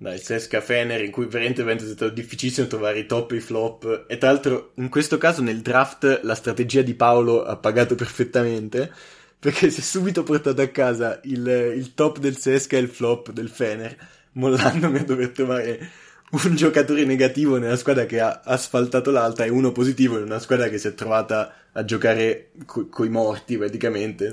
[0.03, 3.40] dai, Sesca Fener, in cui veramente, veramente è stato difficilissimo trovare i top e i
[3.40, 4.05] flop.
[4.07, 8.92] E tra l'altro, in questo caso, nel draft, la strategia di Paolo ha pagato perfettamente.
[9.38, 11.46] Perché si è subito portato a casa il,
[11.76, 13.96] il top del Sesca e il flop del Fener,
[14.32, 15.90] mollandomi a dover trovare
[16.30, 20.68] un giocatore negativo nella squadra che ha asfaltato l'altra e uno positivo in una squadra
[20.68, 24.30] che si è trovata a giocare co- coi morti praticamente.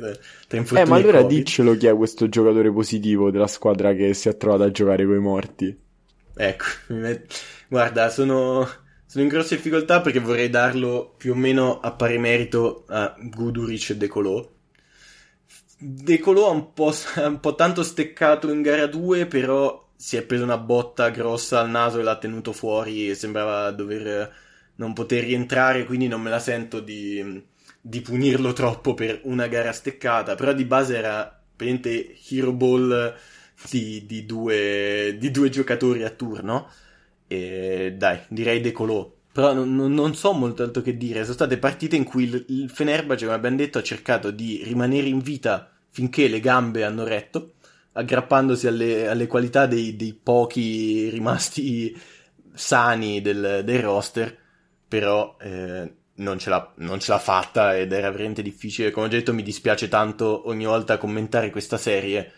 [0.48, 4.38] Tra eh, ma allora diccelo chi è questo giocatore positivo della squadra che si è
[4.38, 5.78] trovata a giocare coi morti.
[6.36, 6.66] Ecco,
[7.68, 8.68] guarda, sono,
[9.06, 13.92] sono in grosse difficoltà perché vorrei darlo più o meno a pari merito a Guduric
[13.92, 14.48] e Decolò.
[15.82, 16.94] Decolò ha un po',
[17.26, 21.70] un po' tanto steccato in gara 2, però si è preso una botta grossa al
[21.70, 24.34] naso e l'ha tenuto fuori e sembrava dover
[24.80, 27.44] non poter rientrare, quindi non me la sento di,
[27.80, 33.16] di punirlo troppo per una gara steccata, però di base era praticamente hero ball
[33.70, 36.70] di, di, due, di due giocatori a turno
[37.28, 39.12] e dai, direi decolò.
[39.32, 41.22] Però non, non, so molto altro che dire.
[41.22, 45.08] Sono state partite in cui il, il Fenerbahce, come abbiamo detto, ha cercato di rimanere
[45.08, 47.54] in vita finché le gambe hanno retto
[47.92, 51.96] aggrappandosi alle, alle qualità dei, dei, pochi rimasti
[52.54, 54.38] sani del, del roster,
[54.90, 58.92] però eh, non, ce l'ha, non, ce l'ha, fatta ed era veramente difficile.
[58.92, 62.30] Come ho detto, mi dispiace tanto ogni volta commentare questa serie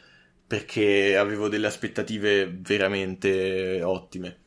[0.45, 4.39] perché avevo delle aspettative veramente ottime.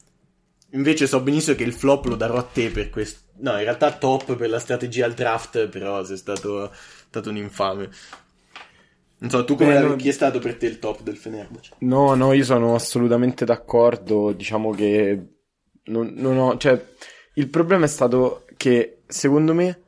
[0.72, 3.20] Invece so benissimo che il flop lo darò a te per questo.
[3.38, 6.70] No, in realtà top per la strategia al draft, però sei stato,
[7.08, 7.88] stato un infame.
[9.18, 11.76] Non so, tu come, Beh, chi è stato per te il top del Fenerbahce?
[11.78, 14.32] No, no, io sono assolutamente d'accordo.
[14.32, 15.26] Diciamo che
[15.84, 16.84] non, non ho, cioè,
[17.34, 19.80] il problema è stato che secondo me,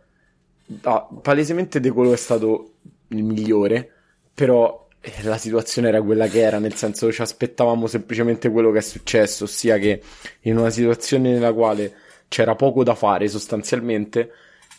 [0.82, 2.74] ah, palesemente De Colo è stato
[3.09, 3.90] il migliore,
[4.34, 8.78] però eh, la situazione era quella che era, nel senso ci aspettavamo semplicemente quello che
[8.78, 10.03] è successo, ossia che
[10.42, 11.94] in una situazione nella quale
[12.28, 14.30] c'era poco da fare sostanzialmente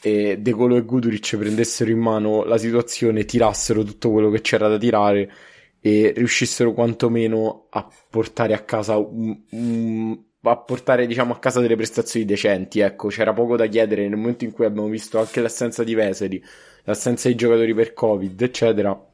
[0.02, 4.68] e De Colo e Guduric prendessero in mano la situazione, tirassero tutto quello che c'era
[4.68, 5.32] da tirare
[5.80, 11.76] e riuscissero quantomeno a portare a casa un, un, a portare diciamo a casa delle
[11.76, 13.08] prestazioni decenti ecco.
[13.08, 16.44] C'era poco da chiedere nel momento in cui abbiamo visto anche l'assenza di Veseli
[16.84, 19.06] l'assenza di giocatori per covid eccetera.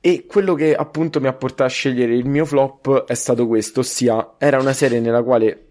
[0.00, 3.80] E quello che appunto mi ha portato a scegliere il mio flop è stato questo
[3.80, 5.62] ossia era una serie nella quale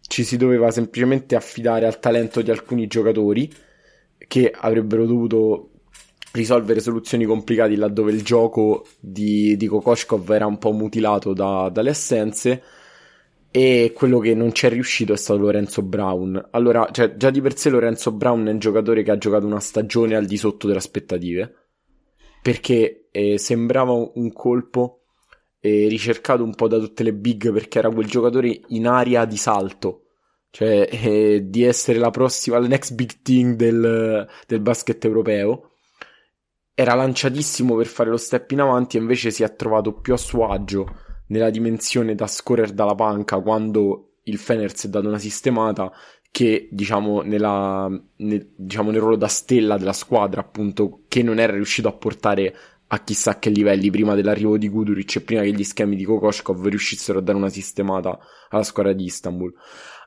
[0.00, 3.52] ci si doveva semplicemente affidare al talento di alcuni giocatori
[4.26, 5.70] che avrebbero dovuto
[6.32, 11.90] risolvere soluzioni complicate laddove il gioco di, di Kokoshkov era un po' mutilato da, dalle
[11.90, 12.62] assenze
[13.50, 16.48] e quello che non ci è riuscito è stato Lorenzo Brown.
[16.50, 19.60] Allora, cioè, già di per sé Lorenzo Brown è un giocatore che ha giocato una
[19.60, 21.54] stagione al di sotto delle aspettative
[22.42, 25.02] perché eh, sembrava un colpo
[25.60, 29.36] e ricercato un po' da tutte le big perché era quel giocatore in aria di
[29.36, 30.04] salto
[30.50, 35.70] cioè eh, di essere la prossima, la next big thing del, del basket europeo.
[36.74, 40.16] Era lanciatissimo per fare lo step in avanti e invece si è trovato più a
[40.16, 45.18] suo agio nella dimensione da scorrere dalla panca quando il Fener si è dato una
[45.18, 45.90] sistemata
[46.30, 51.52] che diciamo, nella, nel, diciamo nel ruolo da stella della squadra appunto che non era
[51.52, 52.54] riuscito a portare
[52.92, 56.66] a chissà che livelli prima dell'arrivo di Guduric e prima che gli schemi di Kokoshkov
[56.66, 58.18] riuscissero a dare una sistemata
[58.48, 59.52] alla squadra di Istanbul.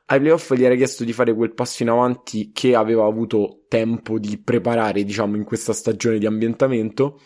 [0.05, 4.19] Ai playoff gli era chiesto di fare quel passo in avanti che aveva avuto tempo
[4.19, 7.21] di preparare, diciamo, in questa stagione di ambientamento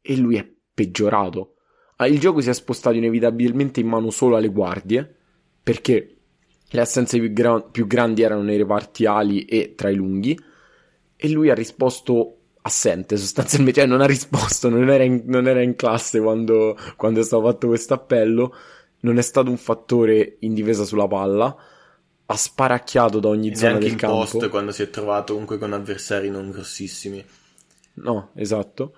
[0.00, 1.54] e lui è peggiorato.
[2.00, 5.16] Ah, il gioco si è spostato inevitabilmente in mano solo alle guardie
[5.62, 6.16] perché
[6.66, 10.38] le assenze più, gra- più grandi erano nei reparti ali e tra i lunghi
[11.14, 15.60] e lui ha risposto assente sostanzialmente, cioè non ha risposto, non era in, non era
[15.60, 18.54] in classe quando, quando è stato fatto questo appello,
[19.00, 21.54] non è stato un fattore in difesa sulla palla,
[22.24, 24.16] ha sparacchiato da ogni e zona del in campo.
[24.20, 27.22] post quando si è trovato comunque con avversari non grossissimi.
[27.94, 28.94] No, esatto.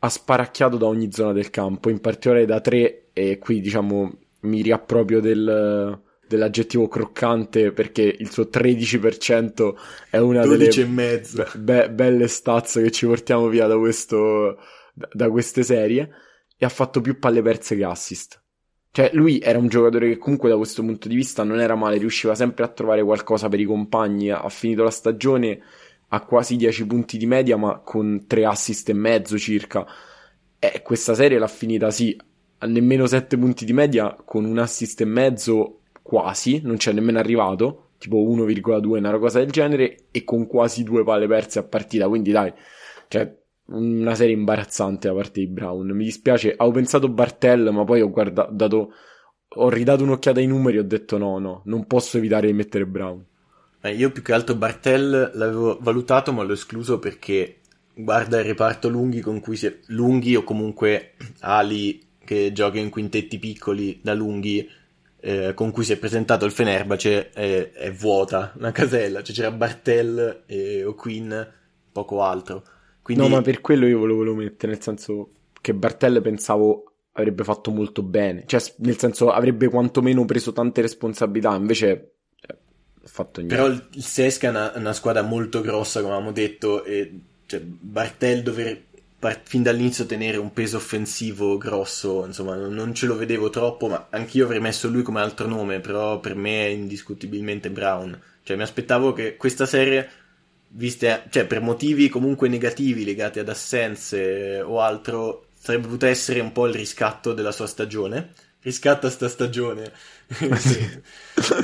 [0.00, 4.62] Ha sparacchiato da ogni zona del campo, in particolare da tre, e qui diciamo mi
[4.62, 9.74] riapproprio del, dell'aggettivo croccante perché il suo 13%
[10.10, 11.22] è una 12 delle
[11.56, 14.58] be- belle staz che ci portiamo via da, questo,
[14.92, 16.10] da queste serie
[16.56, 18.42] e ha fatto più palle perse che assist.
[18.90, 21.98] Cioè, lui era un giocatore che comunque da questo punto di vista non era male,
[21.98, 24.30] riusciva sempre a trovare qualcosa per i compagni.
[24.30, 25.60] Ha finito la stagione
[26.08, 29.86] a quasi 10 punti di media, ma con 3 assist e mezzo circa.
[30.58, 32.16] E questa serie l'ha finita, sì,
[32.58, 37.18] a nemmeno 7 punti di media, con un assist e mezzo quasi, non c'è nemmeno
[37.18, 42.08] arrivato, tipo 1,2, una cosa del genere, e con quasi due palle perse a partita.
[42.08, 42.52] Quindi dai,
[43.08, 43.36] cioè,
[43.66, 45.88] una serie imbarazzante da parte di Brown.
[45.90, 48.92] Mi dispiace, avevo pensato Bartell, ma poi ho guardato, dato,
[49.48, 52.86] ho ridato un'occhiata ai numeri e ho detto no, no, non posso evitare di mettere
[52.86, 53.24] Brown.
[53.80, 57.58] Eh, io più che altro Bartell l'avevo valutato, ma l'ho escluso perché
[57.94, 59.76] guarda il reparto lunghi con cui si è...
[59.86, 64.68] lunghi o comunque ali che gioca in quintetti piccoli da lunghi
[65.20, 69.50] eh, con cui si è presentato il Fenerbahce è, è vuota, una casella, cioè c'era
[69.50, 71.34] Bartell e O'Quinn,
[71.90, 72.64] poco altro.
[73.02, 73.22] Quindi...
[73.22, 77.70] No, ma per quello io volevo lo mettere, nel senso che Bartell pensavo avrebbe fatto
[77.72, 82.17] molto bene, cioè nel senso avrebbe quantomeno preso tante responsabilità, invece
[83.08, 83.56] fatto niente.
[83.56, 87.12] Però il, il Sesca è una, una, squadra molto grossa, come avevamo detto, e
[87.46, 88.86] cioè, Bartell dover
[89.42, 94.44] fin dall'inizio tenere un peso offensivo grosso, insomma, non ce lo vedevo troppo, ma anch'io
[94.44, 98.20] avrei messo lui come altro nome, però per me è indiscutibilmente Brown.
[98.44, 100.08] Cioè, mi aspettavo che questa serie,
[100.68, 106.52] viste, cioè, per motivi comunque negativi legati ad assenze o altro, sarebbe potuta essere un
[106.52, 108.32] po' il riscatto della sua stagione.
[108.60, 109.92] Riscatta sta stagione.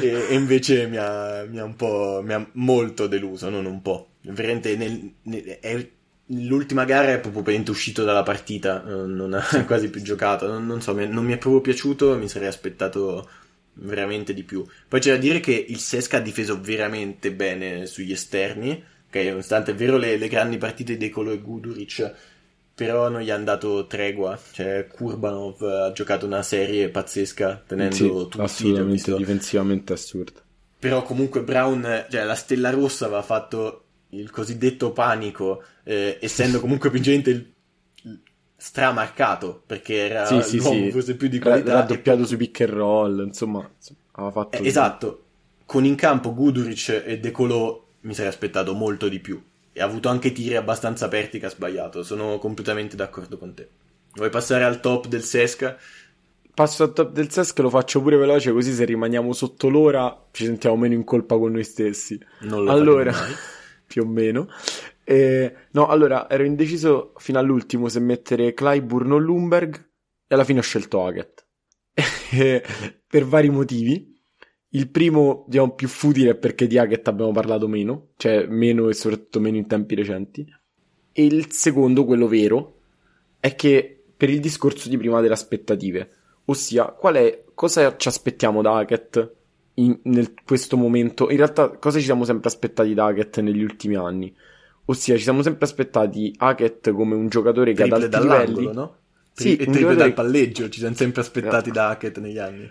[0.01, 3.83] e, e, invece mi ha, mi ha, un po', mi ha molto deluso, non un
[3.83, 4.11] po'.
[4.23, 5.89] Veramente nel, nel, è
[6.29, 10.95] L'ultima gara è proprio uscito dalla partita, non ha quasi più giocato, non, non so,
[10.95, 13.29] non mi è proprio piaciuto, mi sarei aspettato
[13.75, 14.65] veramente di più.
[14.89, 19.73] Poi c'è da dire che il Sesca ha difeso veramente bene sugli esterni, ok, nonostante
[19.73, 22.15] è vero le, le grandi partite di Colo e Guduric,
[22.75, 28.09] però non gli hanno dato tregua, cioè Kurbanov ha giocato una serie pazzesca tenendo sì,
[28.09, 30.41] tutti assolutamente difensivamente assurda.
[30.79, 36.91] Però comunque Brown, cioè la Stella Rossa aveva fatto il cosiddetto panico, eh, essendo comunque
[36.91, 37.55] più il
[38.57, 40.91] stramarcato perché era sì, sì, sì.
[40.91, 42.27] forse più di qualità era doppiato e...
[42.27, 43.68] su pick and roll insomma
[44.12, 45.25] aveva fatto eh, esatto
[45.66, 49.43] con in campo Guduric e De Colo mi sarei aspettato molto di più
[49.75, 53.68] e ha avuto anche tiri abbastanza aperti che ha sbagliato sono completamente d'accordo con te
[54.14, 55.77] vuoi passare al top del Sesca?
[56.55, 60.47] passo al top del Sesca lo faccio pure veloce così se rimaniamo sotto l'ora ci
[60.47, 63.12] sentiamo meno in colpa con noi stessi non lo allora
[63.87, 64.49] più o meno.
[65.05, 69.77] Eh, no, allora ero indeciso fino all'ultimo se mettere Clyburn o Lumberg
[70.27, 71.47] e alla fine ho scelto Hackett.
[73.07, 74.14] per vari motivi.
[74.75, 78.95] Il primo, diciamo, più futile è perché di Hackett abbiamo parlato meno, cioè meno e
[78.95, 80.45] soprattutto meno in tempi recenti.
[81.12, 82.79] E il secondo, quello vero,
[83.39, 86.11] è che per il discorso di prima delle aspettative,
[86.47, 89.33] ossia qual è, cosa ci aspettiamo da Hackett
[89.75, 91.31] in nel, questo momento.
[91.31, 94.35] In realtà, cosa ci siamo sempre aspettati da Hackett negli ultimi anni?
[94.87, 98.72] Ossia, ci siamo sempre aspettati Hackett come un giocatore che triple ad alti livelli.
[98.75, 98.97] No?
[99.33, 99.97] Sì, e triple giocatore...
[99.97, 101.75] dal palleggio ci siamo sempre aspettati no.
[101.75, 102.70] da Hackett negli anni.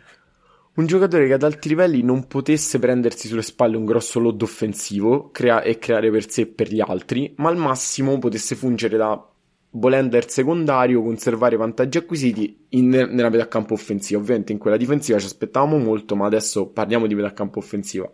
[0.76, 5.30] Un giocatore che ad alti livelli non potesse prendersi sulle spalle un grosso load offensivo
[5.30, 9.30] crea- e creare per sé e per gli altri, ma al massimo potesse fungere da
[9.76, 14.20] volender secondario, conservare vantaggi acquisiti in, nella metà campo offensiva.
[14.20, 18.10] Ovviamente in quella difensiva ci aspettavamo molto, ma adesso parliamo di metà campo offensiva.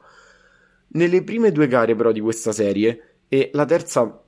[0.92, 4.22] nelle prime due gare però di questa serie, e la terza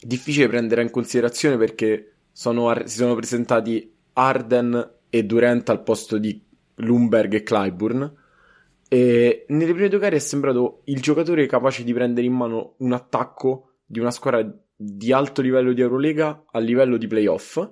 [0.00, 6.44] difficile prendere in considerazione perché sono, si sono presentati Arden e Durant al posto di
[6.78, 8.26] Lumberg e Clyburn.
[8.88, 12.92] E nelle prime due gare è sembrato il giocatore capace di prendere in mano un
[12.92, 17.70] attacco di una squadra di alto livello di Eurolega a livello di playoff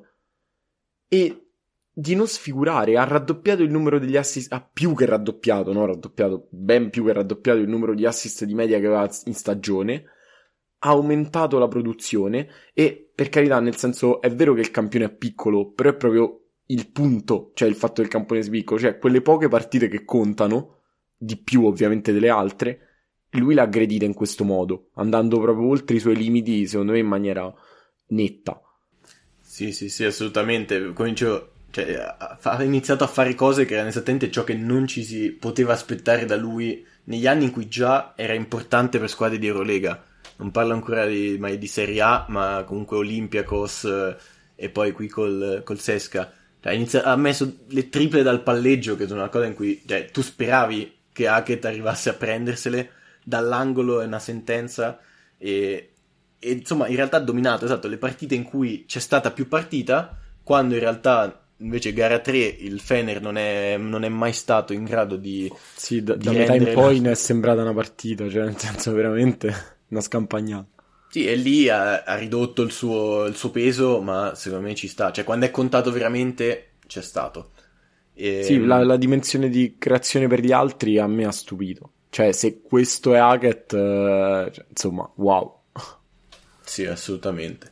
[1.08, 1.46] e
[1.90, 2.98] di non sfigurare.
[2.98, 5.86] Ha raddoppiato il numero degli assist, ha più che raddoppiato, no?
[5.86, 10.04] Raddoppiato, ben più che raddoppiato il numero di assist di media che aveva in stagione.
[10.78, 15.10] Ha aumentato la produzione e, per carità, nel senso, è vero che il campione è
[15.10, 19.48] piccolo, però è proprio il punto, cioè il fatto del campione piccolo, cioè quelle poche
[19.48, 20.74] partite che contano,
[21.16, 22.80] di più ovviamente delle altre,
[23.30, 27.06] lui l'ha aggredita in questo modo, andando proprio oltre i suoi limiti, secondo me, in
[27.06, 27.52] maniera
[28.08, 28.60] netta.
[29.40, 30.92] Sì, sì, sì, assolutamente.
[30.92, 35.32] Comincio cioè, ha iniziato a fare cose che erano esattamente ciò che non ci si
[35.32, 40.02] poteva aspettare da lui negli anni in cui già era importante per squadre di Eurolega.
[40.36, 44.16] Non parlo ancora di, mai di Serie A, ma comunque Olympiacos eh,
[44.54, 46.32] e poi qui col, col Sesca.
[46.66, 50.10] Cioè, inizia- ha messo le triple dal palleggio, che sono una cosa in cui cioè,
[50.10, 52.90] tu speravi che Hackett arrivasse a prendersele,
[53.22, 54.98] dall'angolo è una sentenza
[55.38, 55.92] e,
[56.40, 60.18] e insomma in realtà ha dominato, esatto, le partite in cui c'è stata più partita,
[60.42, 64.84] quando in realtà Invece gara 3 il Fener non è, non è mai stato in
[64.84, 65.50] grado di...
[65.74, 68.92] Sì, da, di da metà in poi ne è sembrata una partita, cioè nel senso
[68.92, 69.54] veramente
[69.88, 70.75] una scampagnata.
[71.08, 74.88] Sì, e lì ha, ha ridotto il suo, il suo, peso, ma secondo me ci
[74.88, 75.12] sta.
[75.12, 77.52] Cioè quando è contato veramente c'è stato.
[78.14, 78.42] E...
[78.42, 81.92] Sì, la, la, dimensione di creazione per gli altri a me ha stupito.
[82.10, 85.60] Cioè se questo è Hackett, eh, cioè, insomma, wow.
[86.64, 87.70] Sì, assolutamente.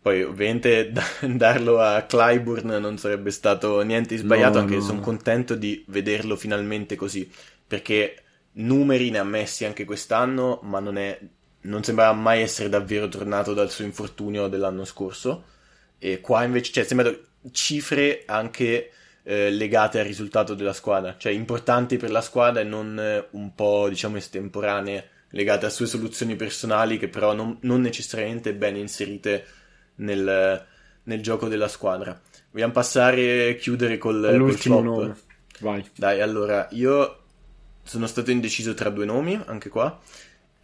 [0.00, 0.92] Poi ovviamente
[1.26, 4.82] darlo a Clyburn non sarebbe stato niente di sbagliato, no, anche no.
[4.82, 7.30] sono contento di vederlo finalmente così,
[7.66, 8.22] perché
[8.52, 11.18] numeri ne ha messi anche quest'anno, ma non, è,
[11.64, 15.44] non sembrava mai essere davvero tornato dal suo infortunio dell'anno scorso.
[15.98, 17.16] E qua invece, cioè, sembrano
[17.50, 18.90] cifre anche
[19.22, 23.54] eh, legate al risultato della squadra, cioè importanti per la squadra e non eh, un
[23.54, 29.46] po', diciamo, estemporanee, legate a sue soluzioni personali che però non, non necessariamente ben inserite
[29.96, 30.64] nel,
[31.02, 32.20] nel gioco della squadra.
[32.50, 35.16] Vogliamo passare e chiudere col, L'ultimo col nome.
[35.60, 35.84] Vai.
[35.96, 37.20] Dai, allora, io
[37.82, 39.98] sono stato indeciso tra due nomi, anche qua.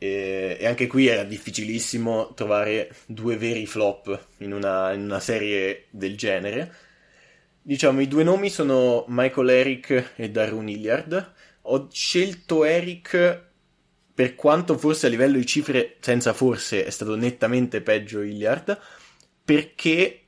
[0.02, 5.88] E, e, anche qui era difficilissimo trovare due veri flop in una, in una, serie
[5.90, 6.74] del genere.
[7.60, 11.32] Diciamo, i due nomi sono Michael Eric e Darun Hilliard.
[11.62, 13.42] Ho scelto Eric
[14.14, 18.78] per quanto forse a livello di cifre, senza forse, è stato nettamente peggio Hilliard
[19.44, 20.22] perché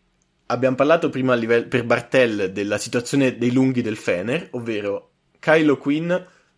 [0.46, 6.12] abbiamo parlato prima livello, per Bartel della situazione dei lunghi del Fener, ovvero Kylo Quinn,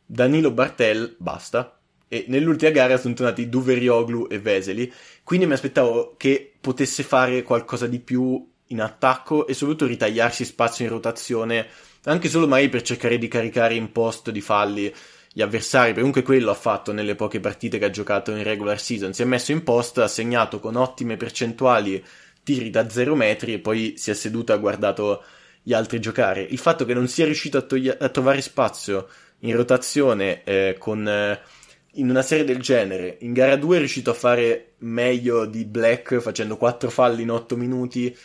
[0.04, 1.78] Danilo Bartel, basta.
[2.14, 4.92] E nell'ultima gara sono tornati Duverioglu e Veseli.
[5.24, 10.84] Quindi mi aspettavo che potesse fare qualcosa di più in attacco e soprattutto ritagliarsi spazio
[10.84, 11.66] in rotazione,
[12.04, 14.94] anche solo magari per cercare di caricare in post di falli
[15.32, 18.80] gli avversari, perché comunque quello ha fatto nelle poche partite che ha giocato in regular
[18.80, 19.12] season.
[19.12, 22.00] Si è messo in post, ha segnato con ottime percentuali
[22.44, 25.24] tiri da zero metri e poi si è seduto e ha guardato
[25.64, 26.42] gli altri giocare.
[26.42, 29.08] Il fatto che non sia riuscito a, togli- a trovare spazio
[29.40, 31.40] in rotazione eh, con, eh,
[31.94, 36.18] in una serie del genere, in gara 2 è riuscito a fare meglio di Black
[36.18, 38.16] facendo 4 falli in 8 minuti.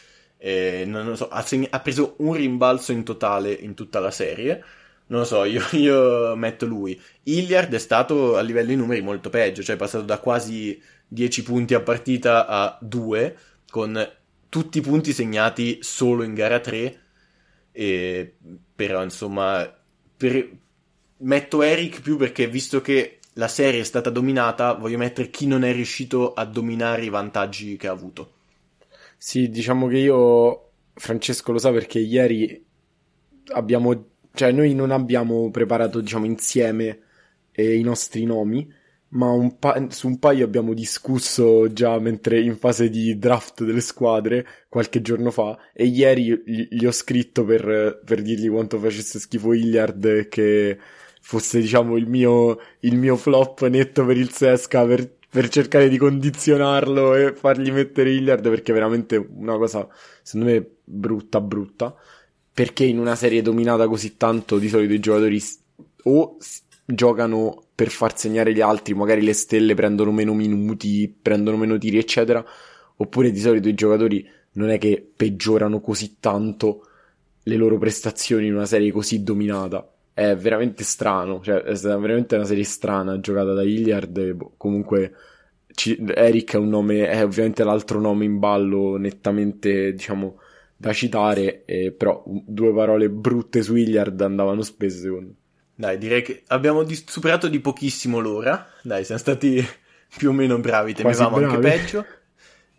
[0.42, 4.64] Non lo so, ha, seg- ha, preso un rimbalzo in totale in tutta la serie.
[5.08, 7.00] Non lo so, io, io metto lui.
[7.24, 11.44] Hilliard è stato a livello di numeri molto peggio, cioè è passato da quasi 10
[11.44, 13.38] punti a partita a 2
[13.70, 14.12] con
[14.50, 17.00] tutti i punti segnati solo in gara 3.
[17.72, 18.36] E,
[18.76, 19.72] però insomma,
[20.18, 20.50] per,
[21.20, 25.64] metto Eric più perché visto che la serie è stata dominata, voglio mettere chi non
[25.64, 28.34] è riuscito a dominare i vantaggi che ha avuto.
[29.18, 32.64] Sì, diciamo che io, Francesco lo sa perché ieri
[33.54, 37.00] abbiamo, cioè noi non abbiamo preparato, diciamo, insieme
[37.54, 38.76] eh, i nostri nomi
[39.12, 43.82] ma un pa- su un paio abbiamo discusso già mentre in fase di draft delle
[43.82, 49.18] squadre qualche giorno fa e ieri gli, gli ho scritto per, per, dirgli quanto facesse
[49.18, 50.78] schifo Hilliard che
[51.30, 55.98] fosse diciamo il mio, il mio flop netto per il Sesca per, per cercare di
[56.00, 59.88] condizionarlo e fargli mettere Hilliard perché è veramente una cosa
[60.24, 61.96] secondo me brutta brutta
[62.52, 65.40] perché in una serie dominata così tanto di solito i giocatori
[66.06, 66.38] o
[66.84, 72.00] giocano per far segnare gli altri, magari le stelle prendono meno minuti, prendono meno tiri,
[72.00, 72.44] eccetera,
[72.98, 76.88] oppure di solito i giocatori non è che peggiorano così tanto
[77.44, 79.88] le loro prestazioni in una serie così dominata.
[80.14, 85.14] È veramente strano, cioè è stata veramente una serie strana giocata da Hilliard boh, comunque
[85.74, 90.40] ci, Eric è un nome, è ovviamente l'altro nome in ballo nettamente, diciamo,
[90.76, 95.36] da citare, eh, però due parole brutte su Hilliard andavano spese secondo me.
[95.76, 99.66] Dai, direi che abbiamo di- superato di pochissimo l'ora, dai, siamo stati
[100.18, 102.06] più o meno bravi, temevamo anche peggio.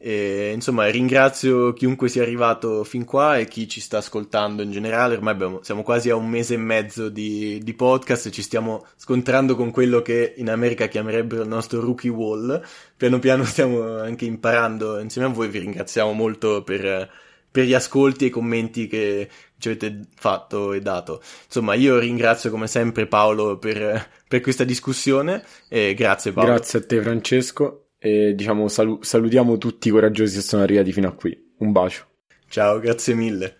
[0.02, 5.14] E, insomma, ringrazio chiunque sia arrivato fin qua e chi ci sta ascoltando in generale.
[5.14, 8.86] Ormai abbiamo, siamo quasi a un mese e mezzo di, di, podcast e ci stiamo
[8.96, 12.62] scontrando con quello che in America chiamerebbero il nostro rookie wall.
[12.96, 15.48] Piano piano stiamo anche imparando insieme a voi.
[15.48, 17.10] Vi ringraziamo molto per,
[17.50, 19.28] per gli ascolti e i commenti che
[19.58, 21.20] ci avete fatto e dato.
[21.44, 26.52] Insomma, io ringrazio come sempre Paolo per, per questa discussione e grazie Paolo.
[26.52, 31.08] Grazie a te Francesco e diciamo salu- salutiamo tutti i coraggiosi che sono arrivati fino
[31.08, 31.52] a qui.
[31.58, 32.06] Un bacio.
[32.48, 33.59] Ciao, grazie mille.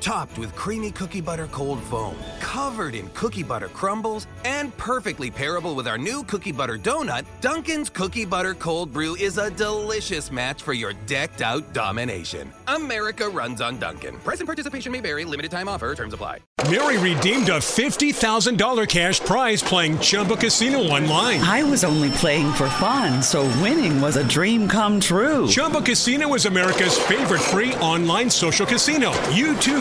[0.00, 5.74] topped with creamy cookie butter cold foam, covered in cookie butter crumbles, and perfectly pairable
[5.76, 10.62] with our new cookie butter donut, Dunkin's Cookie Butter Cold Brew is a delicious match
[10.62, 12.50] for your decked out domination.
[12.66, 14.16] America runs on Dunkin'.
[14.18, 16.38] Present participation may vary, limited time offer, terms apply.
[16.68, 21.40] Mary redeemed a $50,000 cash prize playing Chumba Casino online.
[21.40, 25.48] I was only playing for fun, so winning was a dream come true.
[25.48, 29.10] Chumba Casino is America's favorite free online social casino.
[29.30, 29.80] You too